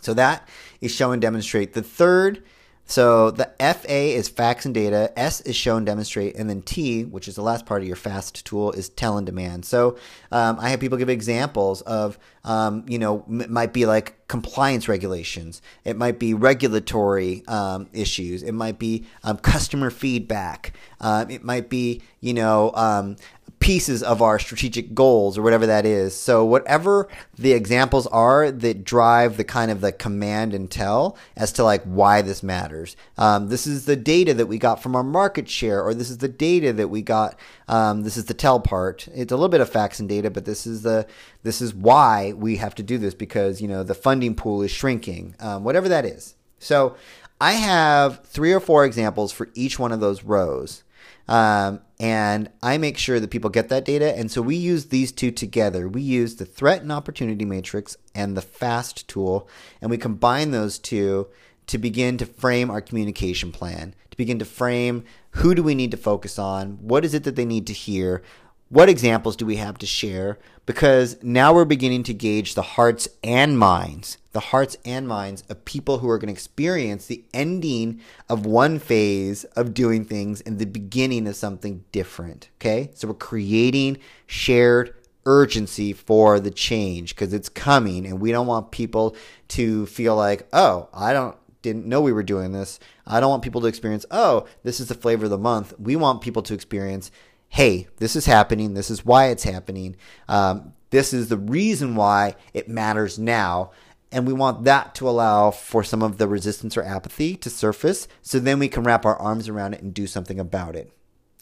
So 0.03 0.15
that 0.15 0.49
is 0.81 0.95
show 0.95 1.11
and 1.11 1.21
demonstrate. 1.21 1.73
The 1.73 1.83
third 1.83 2.45
so 2.85 3.31
the 3.31 3.51
FA 3.59 4.15
is 4.17 4.29
facts 4.29 4.67
and 4.67 4.75
data, 4.75 5.13
S 5.17 5.41
is 5.43 5.57
show 5.57 5.77
and 5.77 5.87
demonstrate, 5.87 6.37
and 6.37 6.51
then 6.51 6.63
T, 6.63 7.05
which 7.05 7.29
is 7.29 7.37
the 7.37 7.43
last 7.43 7.65
part 7.65 7.81
of 7.81 7.87
your 7.87 7.97
FAST 7.97 8.45
tool, 8.45 8.73
is 8.73 8.89
tell 8.89 9.17
and 9.17 9.25
demand. 9.25 9.65
So 9.65 9.97
um, 10.31 10.59
I 10.61 10.71
have 10.71 10.81
people 10.81 10.99
give 10.99 11.09
examples 11.09 11.81
of, 11.83 12.19
um, 12.45 12.85
you 12.87 12.99
know, 12.99 13.25
it 13.41 13.51
might 13.51 13.73
be 13.73 13.87
like 13.87 14.27
compliance 14.29 14.89
regulations, 14.89 15.63
it 15.85 15.97
might 15.97 16.19
be 16.19 16.35
regulatory 16.35 17.45
um, 17.49 17.89
issues, 17.93 18.43
it 18.43 18.53
might 18.53 18.79
be 18.79 19.07
um, 19.25 19.39
customer 19.39 19.91
feedback, 19.91 20.75
uh, 21.01 21.25
it 21.29 21.45
might 21.45 21.71
be, 21.71 22.03
you 22.21 22.35
know, 22.35 22.73
um, 22.75 23.17
pieces 23.63 24.03
of 24.03 24.21
our 24.21 24.39
strategic 24.39 24.93
goals 24.93 25.39
or 25.39 25.43
whatever 25.43 25.67
that 25.67 25.87
is. 25.87 26.15
So 26.15 26.45
whatever 26.45 27.09
the 27.39 27.53
examples 27.53 28.09
are 28.09 28.51
that 28.51 28.85
drive 28.85 29.37
the 29.37 29.45
kind 29.45 29.71
of 29.71 29.81
the 29.81 29.93
command 29.93 30.53
and 30.53 30.69
tell 30.71 31.17
as 31.37 31.53
to 31.53 31.65
like 31.65 31.83
why 31.85 32.23
this 32.23 32.43
matters. 32.43 32.97
Um, 33.17 33.49
this 33.49 33.67
is 33.67 33.87
the 33.87 33.95
data 33.95 34.35
that 34.35 34.47
we 34.47 34.59
got 34.59 34.83
from 34.83 34.97
our 34.97 35.05
market 35.05 35.49
share, 35.49 35.83
or 35.83 35.95
this 35.95 36.11
is 36.11 36.19
the 36.19 36.29
data 36.29 36.73
that 36.73 36.89
we 36.89 37.03
got. 37.03 37.39
Um, 37.69 38.03
this 38.03 38.17
is 38.17 38.25
the 38.25 38.35
tell 38.35 38.59
part. 38.59 39.07
It's 39.15 39.33
a 39.33 39.37
little 39.37 39.49
bit 39.49 39.61
of 39.61 39.71
facts 39.71 40.01
and 40.01 40.09
data, 40.09 40.29
but 40.29 40.45
this 40.45 40.67
is 40.67 40.83
the 40.83 41.07
this 41.45 41.63
is 41.63 41.73
why 41.73 42.33
we 42.33 42.57
have 42.57 42.75
to 42.75 42.83
do 42.83 42.99
this 42.99 43.15
because 43.15 43.63
you 43.63 43.69
know 43.69 43.85
the 43.85 43.95
funding 43.95 44.35
pool 44.35 44.63
is 44.63 44.73
shrinking. 44.73 45.37
Um, 45.39 45.63
whatever 45.63 45.89
that 45.89 46.05
is. 46.05 46.35
So 46.59 46.97
I 47.41 47.53
have 47.53 48.25
three 48.25 48.53
or 48.53 48.61
four 48.61 48.85
examples 48.85 49.33
for 49.33 49.51
each 49.55 49.79
one 49.79 49.93
of 49.93 50.01
those 50.01 50.23
rows. 50.25 50.85
Um, 51.29 51.81
and 52.01 52.51
I 52.63 52.79
make 52.79 52.99
sure 52.99 53.21
that 53.21 53.31
people 53.31 53.49
get 53.49 53.69
that 53.69 53.85
data. 53.85 54.17
And 54.17 54.31
so 54.31 54.43
we 54.43 54.57
use 54.57 54.87
these 54.87 55.13
two 55.13 55.31
together. 55.31 55.89
We 55.89 56.03
use 56.03 56.37
the 56.37 56.45
threat 56.45 56.83
and 56.83 56.91
opportunity 56.91 57.45
matrix 57.45 57.97
and 58.15 58.37
the 58.37 58.43
FAST 58.43 59.07
tool, 59.09 59.49
and 59.81 59.91
we 59.91 59.99
combine 59.99 60.51
those 60.51 60.79
two 60.79 61.29
to 61.69 61.79
begin 61.79 62.19
to 62.19 62.27
frame 62.27 62.71
our 62.71 62.81
communication 62.81 63.53
plan, 63.53 63.95
to 64.11 64.17
begin 64.17 64.39
to 64.41 64.45
frame 64.45 65.05
who 65.31 65.55
do 65.55 65.63
we 65.63 65.75
need 65.75 65.93
to 65.93 65.97
focus 65.97 66.39
on, 66.39 66.79
what 66.83 67.05
is 67.05 67.15
it 67.15 67.25
that 67.25 67.37
they 67.37 67.45
need 67.45 67.67
to 67.69 67.73
hear, 67.73 68.23
what 68.69 68.89
examples 68.89 69.37
do 69.37 69.47
we 69.47 69.57
have 69.57 69.79
to 69.79 69.87
share? 69.87 70.39
Because 70.65 71.21
now 71.23 71.53
we're 71.53 71.65
beginning 71.65 72.05
to 72.05 72.15
gauge 72.15 72.55
the 72.55 72.63
hearts 72.63 73.09
and 73.25 73.59
minds, 73.59 74.19
the 74.31 74.41
hearts 74.41 74.77
and 74.85 75.09
minds 75.09 75.43
of 75.49 75.65
people 75.65 75.99
who 75.99 76.09
are 76.09 76.19
going 76.19 76.29
to 76.29 76.33
experience 76.33 77.07
the 77.07 77.25
ending 77.35 78.01
of 78.29 78.47
one 78.47 78.79
phase 78.79 79.45
of 79.57 79.75
doing 79.75 80.05
things 80.05 80.41
and 80.41 80.59
the 80.59 80.67
beginning 80.67 81.27
of 81.27 81.35
something 81.35 81.85
different. 81.91 82.49
Okay. 82.61 82.91
So 82.95 83.09
we're 83.09 83.15
creating 83.15 83.99
shared 84.27 84.95
urgency 85.25 85.93
for 85.93 86.41
the 86.41 86.51
change 86.51 87.15
because 87.15 87.33
it's 87.33 87.49
coming 87.49 88.07
and 88.07 88.21
we 88.21 88.33
don't 88.33 88.47
want 88.47 88.71
people 88.71 89.17
to 89.49 89.87
feel 89.87 90.17
like, 90.17 90.47
oh, 90.53 90.89
I 90.93 91.13
don't 91.13 91.37
didn't 91.63 91.87
know 91.87 92.01
we 92.01 92.13
were 92.13 92.25
doing 92.25 92.53
this. 92.53 92.79
I 93.07 93.21
don't 93.21 93.31
want 93.31 93.43
people 93.43 93.61
to 93.61 93.69
experience, 93.69 94.05
oh, 94.11 94.47
this 94.65 94.81
is 94.81 94.89
the 94.89 94.95
flavor 94.95 95.25
of 95.25 95.31
the 95.31 95.39
month. 95.39 95.73
We 95.79 95.97
want 95.97 96.21
people 96.21 96.43
to 96.43 96.55
experience 96.55 97.11
hey, 97.53 97.87
this 97.99 98.17
is 98.17 98.25
happening. 98.25 98.73
This 98.73 98.91
is 98.91 99.05
why 99.05 99.27
it's 99.27 99.45
happening. 99.45 99.95
Um, 100.27 100.73
this 100.89 101.13
is 101.13 101.29
the 101.29 101.37
reason 101.37 101.97
why 101.97 102.35
it 102.55 102.67
matters 102.67 103.19
now. 103.19 103.73
And 104.11 104.27
we 104.27 104.33
want 104.33 104.65
that 104.65 104.95
to 104.97 105.09
allow 105.09 105.51
for 105.51 105.85
some 105.85 106.03
of 106.03 106.17
the 106.17 106.27
resistance 106.27 106.79
or 106.79 106.83
apathy 106.83 107.37
to 107.37 107.51
surface 107.51 108.09
so 108.23 108.39
then 108.39 108.59
we 108.59 108.69
can 108.69 108.85
wrap 108.85 109.05
our 109.05 109.17
arms 109.17 109.51
around 109.51 109.75
it 109.75 109.83
and 109.83 109.93
do 109.93 110.07
something 110.07 110.41
about 110.41 110.75
it. 110.75 110.93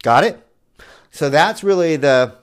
Got 0.03 0.25
it? 0.25 0.45
So 1.13 1.31
that's 1.31 1.63
really 1.63 1.95
the 1.95 2.35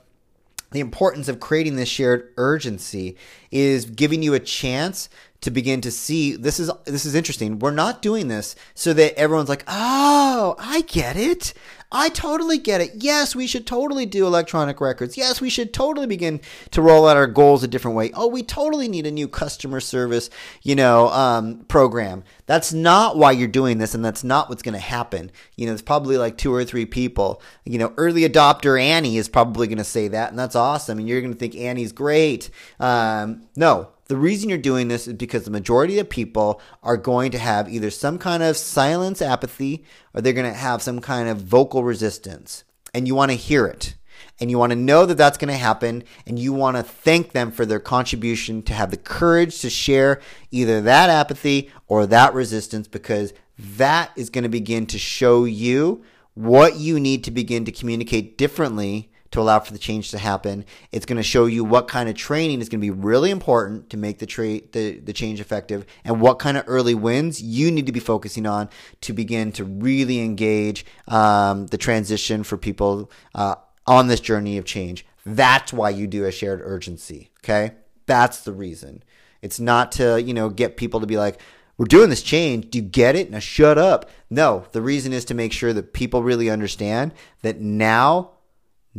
the 0.70 0.80
importance 0.80 1.28
of 1.28 1.40
creating 1.40 1.76
this 1.76 1.88
shared 1.88 2.30
urgency 2.36 3.16
is 3.50 3.86
giving 3.86 4.22
you 4.22 4.34
a 4.34 4.40
chance 4.40 5.08
to 5.40 5.50
begin 5.50 5.80
to 5.80 5.90
see 5.90 6.36
this 6.36 6.58
is 6.58 6.70
this 6.84 7.06
is 7.06 7.14
interesting. 7.14 7.58
We're 7.58 7.70
not 7.70 8.02
doing 8.02 8.28
this 8.28 8.56
so 8.74 8.92
that 8.92 9.14
everyone's 9.14 9.48
like, 9.48 9.64
"Oh, 9.66 10.56
I 10.58 10.82
get 10.82 11.16
it. 11.16 11.54
I 11.90 12.10
totally 12.10 12.58
get 12.58 12.82
it. 12.82 12.90
Yes, 12.96 13.34
we 13.34 13.46
should 13.46 13.66
totally 13.66 14.04
do 14.04 14.26
electronic 14.26 14.78
records. 14.78 15.16
Yes, 15.16 15.40
we 15.40 15.48
should 15.48 15.72
totally 15.72 16.06
begin 16.06 16.40
to 16.72 16.82
roll 16.82 17.08
out 17.08 17.16
our 17.16 17.26
goals 17.26 17.62
a 17.62 17.68
different 17.68 17.96
way. 17.96 18.10
Oh, 18.12 18.26
we 18.26 18.42
totally 18.42 18.88
need 18.88 19.06
a 19.06 19.10
new 19.10 19.26
customer 19.26 19.80
service, 19.80 20.28
you 20.62 20.74
know, 20.74 21.08
um, 21.08 21.64
program. 21.64 22.24
That's 22.44 22.74
not 22.74 23.16
why 23.16 23.32
you're 23.32 23.48
doing 23.48 23.78
this, 23.78 23.94
and 23.94 24.04
that's 24.04 24.22
not 24.22 24.50
what's 24.50 24.62
going 24.62 24.74
to 24.74 24.80
happen. 24.80 25.30
You 25.56 25.66
know, 25.66 25.72
it's 25.72 25.80
probably 25.80 26.18
like 26.18 26.36
two 26.36 26.52
or 26.52 26.62
three 26.64 26.84
people. 26.86 27.40
You 27.64 27.78
know, 27.78 27.94
early 27.96 28.28
adopter 28.28 28.78
Annie 28.80 29.16
is 29.16 29.30
probably 29.30 29.66
going 29.66 29.78
to 29.78 29.84
say 29.84 30.08
that, 30.08 30.28
and 30.28 30.38
that's 30.38 30.56
awesome. 30.56 30.98
And 30.98 31.08
you're 31.08 31.22
going 31.22 31.32
to 31.32 31.38
think 31.38 31.56
Annie's 31.56 31.92
great. 31.92 32.50
Um, 32.78 33.46
no, 33.56 33.88
the 34.08 34.16
reason 34.16 34.48
you're 34.48 34.58
doing 34.58 34.88
this 34.88 35.06
is 35.06 35.14
because 35.14 35.44
the 35.44 35.50
majority 35.50 35.98
of 35.98 36.08
people 36.08 36.60
are 36.82 36.96
going 36.96 37.30
to 37.30 37.38
have 37.38 37.68
either 37.68 37.90
some 37.90 38.18
kind 38.18 38.42
of 38.42 38.56
silence 38.56 39.20
apathy 39.20 39.84
or 40.14 40.22
they're 40.22 40.32
going 40.32 40.50
to 40.50 40.58
have 40.58 40.82
some 40.82 41.00
kind 41.00 41.28
of 41.28 41.42
vocal 41.42 41.84
resistance. 41.84 42.64
And 42.94 43.06
you 43.06 43.14
want 43.14 43.30
to 43.30 43.36
hear 43.36 43.66
it. 43.66 43.94
And 44.40 44.50
you 44.50 44.58
want 44.58 44.70
to 44.70 44.76
know 44.76 45.04
that 45.04 45.16
that's 45.16 45.36
going 45.36 45.52
to 45.52 45.58
happen. 45.58 46.04
And 46.26 46.38
you 46.38 46.54
want 46.54 46.78
to 46.78 46.82
thank 46.82 47.32
them 47.32 47.52
for 47.52 47.66
their 47.66 47.80
contribution 47.80 48.62
to 48.62 48.72
have 48.72 48.90
the 48.90 48.96
courage 48.96 49.60
to 49.60 49.70
share 49.70 50.20
either 50.50 50.80
that 50.80 51.10
apathy 51.10 51.70
or 51.86 52.06
that 52.06 52.32
resistance 52.32 52.88
because 52.88 53.34
that 53.58 54.10
is 54.16 54.30
going 54.30 54.44
to 54.44 54.48
begin 54.48 54.86
to 54.86 54.98
show 54.98 55.44
you 55.44 56.02
what 56.32 56.76
you 56.76 56.98
need 56.98 57.24
to 57.24 57.30
begin 57.30 57.64
to 57.66 57.72
communicate 57.72 58.38
differently 58.38 59.10
to 59.30 59.40
allow 59.40 59.60
for 59.60 59.72
the 59.72 59.78
change 59.78 60.10
to 60.10 60.18
happen. 60.18 60.64
It's 60.92 61.06
going 61.06 61.16
to 61.16 61.22
show 61.22 61.46
you 61.46 61.64
what 61.64 61.88
kind 61.88 62.08
of 62.08 62.14
training 62.14 62.60
is 62.60 62.68
going 62.68 62.80
to 62.80 62.84
be 62.84 62.90
really 62.90 63.30
important 63.30 63.90
to 63.90 63.96
make 63.96 64.18
the, 64.18 64.26
tra- 64.26 64.60
the, 64.72 64.98
the 64.98 65.12
change 65.12 65.40
effective 65.40 65.84
and 66.04 66.20
what 66.20 66.38
kind 66.38 66.56
of 66.56 66.64
early 66.66 66.94
wins 66.94 67.42
you 67.42 67.70
need 67.70 67.86
to 67.86 67.92
be 67.92 68.00
focusing 68.00 68.46
on 68.46 68.68
to 69.02 69.12
begin 69.12 69.52
to 69.52 69.64
really 69.64 70.20
engage 70.20 70.86
um, 71.08 71.66
the 71.66 71.78
transition 71.78 72.42
for 72.42 72.56
people 72.56 73.10
uh, 73.34 73.56
on 73.86 74.06
this 74.08 74.20
journey 74.20 74.58
of 74.58 74.64
change. 74.64 75.04
That's 75.24 75.72
why 75.72 75.90
you 75.90 76.06
do 76.06 76.24
a 76.24 76.32
shared 76.32 76.60
urgency. 76.62 77.30
Okay. 77.44 77.72
That's 78.06 78.40
the 78.40 78.52
reason. 78.52 79.02
It's 79.42 79.60
not 79.60 79.92
to, 79.92 80.20
you 80.20 80.34
know, 80.34 80.48
get 80.48 80.76
people 80.76 81.00
to 81.00 81.06
be 81.06 81.18
like, 81.18 81.40
we're 81.76 81.86
doing 81.86 82.10
this 82.10 82.22
change. 82.22 82.70
Do 82.70 82.78
you 82.78 82.84
get 82.84 83.14
it? 83.14 83.30
Now 83.30 83.38
shut 83.38 83.78
up. 83.78 84.10
No, 84.30 84.66
the 84.72 84.82
reason 84.82 85.12
is 85.12 85.24
to 85.26 85.34
make 85.34 85.52
sure 85.52 85.72
that 85.72 85.92
people 85.92 86.24
really 86.24 86.50
understand 86.50 87.14
that 87.42 87.60
now 87.60 88.32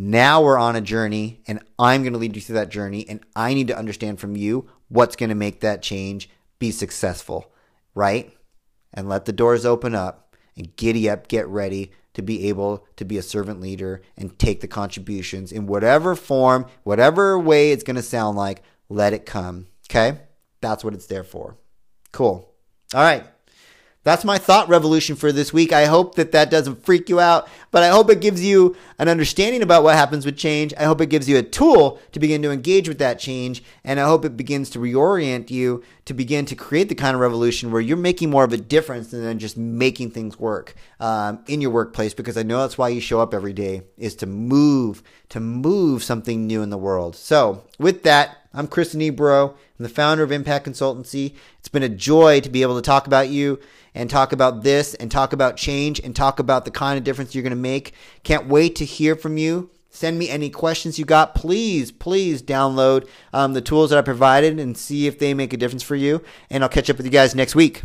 now 0.02 0.42
we're 0.42 0.58
on 0.58 0.78
a 0.78 0.82
journey, 0.82 1.42
and 1.46 1.60
I'm 1.78 2.04
going 2.04 2.14
to 2.14 2.20
lead 2.20 2.34
you 2.34 2.42
through 2.42 2.56
that 2.56 2.70
journey, 2.70 3.06
and 3.10 3.20
I 3.36 3.54
need 3.54 3.68
to 3.68 3.78
understand 3.78 4.22
from 4.22 4.38
you 4.38 4.70
what's 4.88 5.18
going 5.18 5.28
to 5.28 5.36
make 5.36 5.60
that 5.60 5.82
change 5.82 6.30
be 6.58 6.72
successful, 6.72 7.52
right? 7.94 8.34
And 8.94 9.10
let 9.10 9.26
the 9.26 9.34
doors 9.34 9.66
open 9.66 9.94
up 9.94 10.38
and 10.56 10.74
giddy 10.78 11.10
up, 11.10 11.28
get 11.28 11.48
ready 11.50 11.92
to 12.14 12.22
be 12.22 12.48
able 12.48 12.88
to 12.96 13.04
be 13.04 13.18
a 13.18 13.22
servant 13.22 13.60
leader 13.60 14.02
and 14.16 14.40
take 14.40 14.62
the 14.62 14.70
contributions 14.70 15.52
in 15.52 15.68
whatever 15.68 16.16
form, 16.16 16.66
whatever 16.84 17.38
way 17.38 17.74
it's 17.74 17.84
going 17.84 17.98
to 17.98 18.02
sound 18.02 18.38
like, 18.38 18.64
let 18.88 19.12
it 19.12 19.26
come. 19.26 19.68
Okay? 19.90 20.18
That's 20.62 20.82
what 20.82 20.94
it's 20.94 21.08
there 21.08 21.26
for. 21.26 21.58
Cool. 22.14 22.50
All 22.94 23.02
right. 23.02 23.28
That's 24.04 24.24
my 24.24 24.38
thought 24.38 24.70
revolution 24.70 25.18
for 25.18 25.34
this 25.34 25.52
week. 25.52 25.74
I 25.74 25.86
hope 25.86 26.16
that 26.16 26.32
that 26.32 26.50
doesn't 26.50 26.86
freak 26.86 27.10
you 27.10 27.20
out, 27.20 27.50
but 27.70 27.84
I 27.84 27.90
hope 27.90 28.10
it 28.10 28.22
gives 28.22 28.44
you 28.44 28.78
an 28.98 29.10
understanding 29.10 29.62
about 29.62 29.84
what 29.84 29.96
happens 29.96 30.26
with 30.26 30.38
change. 30.38 30.74
I 30.78 30.86
hope 30.86 31.02
it 31.02 31.10
gives 31.10 31.28
you 31.28 31.38
a 31.38 31.44
tool 31.44 32.00
to 32.14 32.20
begin 32.20 32.42
to 32.44 32.52
engage 32.52 32.88
with 32.88 32.98
that 33.00 33.20
change, 33.20 33.62
and 33.84 34.00
I 34.00 34.06
hope 34.06 34.24
it 34.24 34.38
begins 34.38 34.70
to 34.72 34.80
reorient 34.80 35.50
you 35.50 35.84
to 36.06 36.14
begin 36.14 36.46
to 36.46 36.56
create 36.56 36.88
the 36.88 36.96
kind 36.96 37.14
of 37.14 37.20
revolution 37.20 37.72
where 37.72 37.82
you're 37.82 37.98
making 37.98 38.30
more 38.30 38.46
of 38.46 38.54
a 38.54 38.58
difference 38.58 39.12
than 39.12 39.38
just 39.38 39.58
making 39.58 40.12
things 40.12 40.40
work 40.40 40.76
um, 41.02 41.44
in 41.48 41.60
your 41.60 41.72
workplace. 41.72 42.14
Because 42.14 42.38
I 42.38 42.44
know 42.44 42.62
that's 42.62 42.78
why 42.78 42.88
you 42.88 43.02
show 43.02 43.20
up 43.20 43.34
every 43.34 43.54
day 43.54 43.82
is 43.98 44.16
to 44.16 44.26
move, 44.26 45.04
to 45.28 45.42
move 45.42 46.04
something 46.04 46.48
new 46.48 46.62
in 46.62 46.70
the 46.70 46.78
world. 46.78 47.18
So 47.18 47.66
with 47.78 48.04
that, 48.04 48.38
I'm 48.54 48.68
Chris 48.68 48.96
Nebro. 48.96 49.52
I'm 49.52 49.84
the 49.84 49.90
founder 49.90 50.24
of 50.24 50.32
Impact 50.32 50.66
Consultancy. 50.66 51.36
It's 51.60 51.70
been 51.70 51.84
a 51.84 51.90
joy 51.90 52.40
to 52.40 52.50
be 52.50 52.62
able 52.62 52.78
to 52.78 52.82
talk 52.82 53.06
about 53.06 53.28
you 53.30 53.60
and 54.00 54.10
talk 54.10 54.32
about 54.32 54.64
this 54.64 54.94
and 54.94 55.12
talk 55.12 55.34
about 55.34 55.58
change 55.58 56.00
and 56.00 56.16
talk 56.16 56.40
about 56.40 56.64
the 56.64 56.72
kind 56.72 56.98
of 56.98 57.04
difference 57.04 57.36
you're 57.36 57.44
going 57.44 57.50
to 57.50 57.58
make. 57.58 57.94
Can't 58.24 58.48
wait 58.48 58.78
to 58.78 58.86
hear 58.86 59.14
from 59.14 59.38
you. 59.38 59.72
Send 59.90 60.18
me 60.18 60.30
any 60.30 60.50
questions 60.50 60.98
you 60.98 61.04
got. 61.04 61.36
Please, 61.36 61.92
please 61.92 62.42
download 62.42 63.10
um, 63.34 63.52
the 63.52 63.62
tools 63.62 63.90
that 63.90 64.00
I 64.00 64.02
provided 64.02 64.58
and 64.58 64.78
see 64.78 65.06
if 65.06 65.20
they 65.20 65.34
make 65.34 65.52
a 65.52 65.58
difference 65.58 65.84
for 65.84 65.98
you. 65.98 66.24
And 66.50 66.64
I'll 66.64 66.70
catch 66.70 66.90
up 66.90 66.96
with 66.96 67.06
you 67.06 67.12
guys 67.12 67.36
next 67.36 67.56
week. 67.56 67.82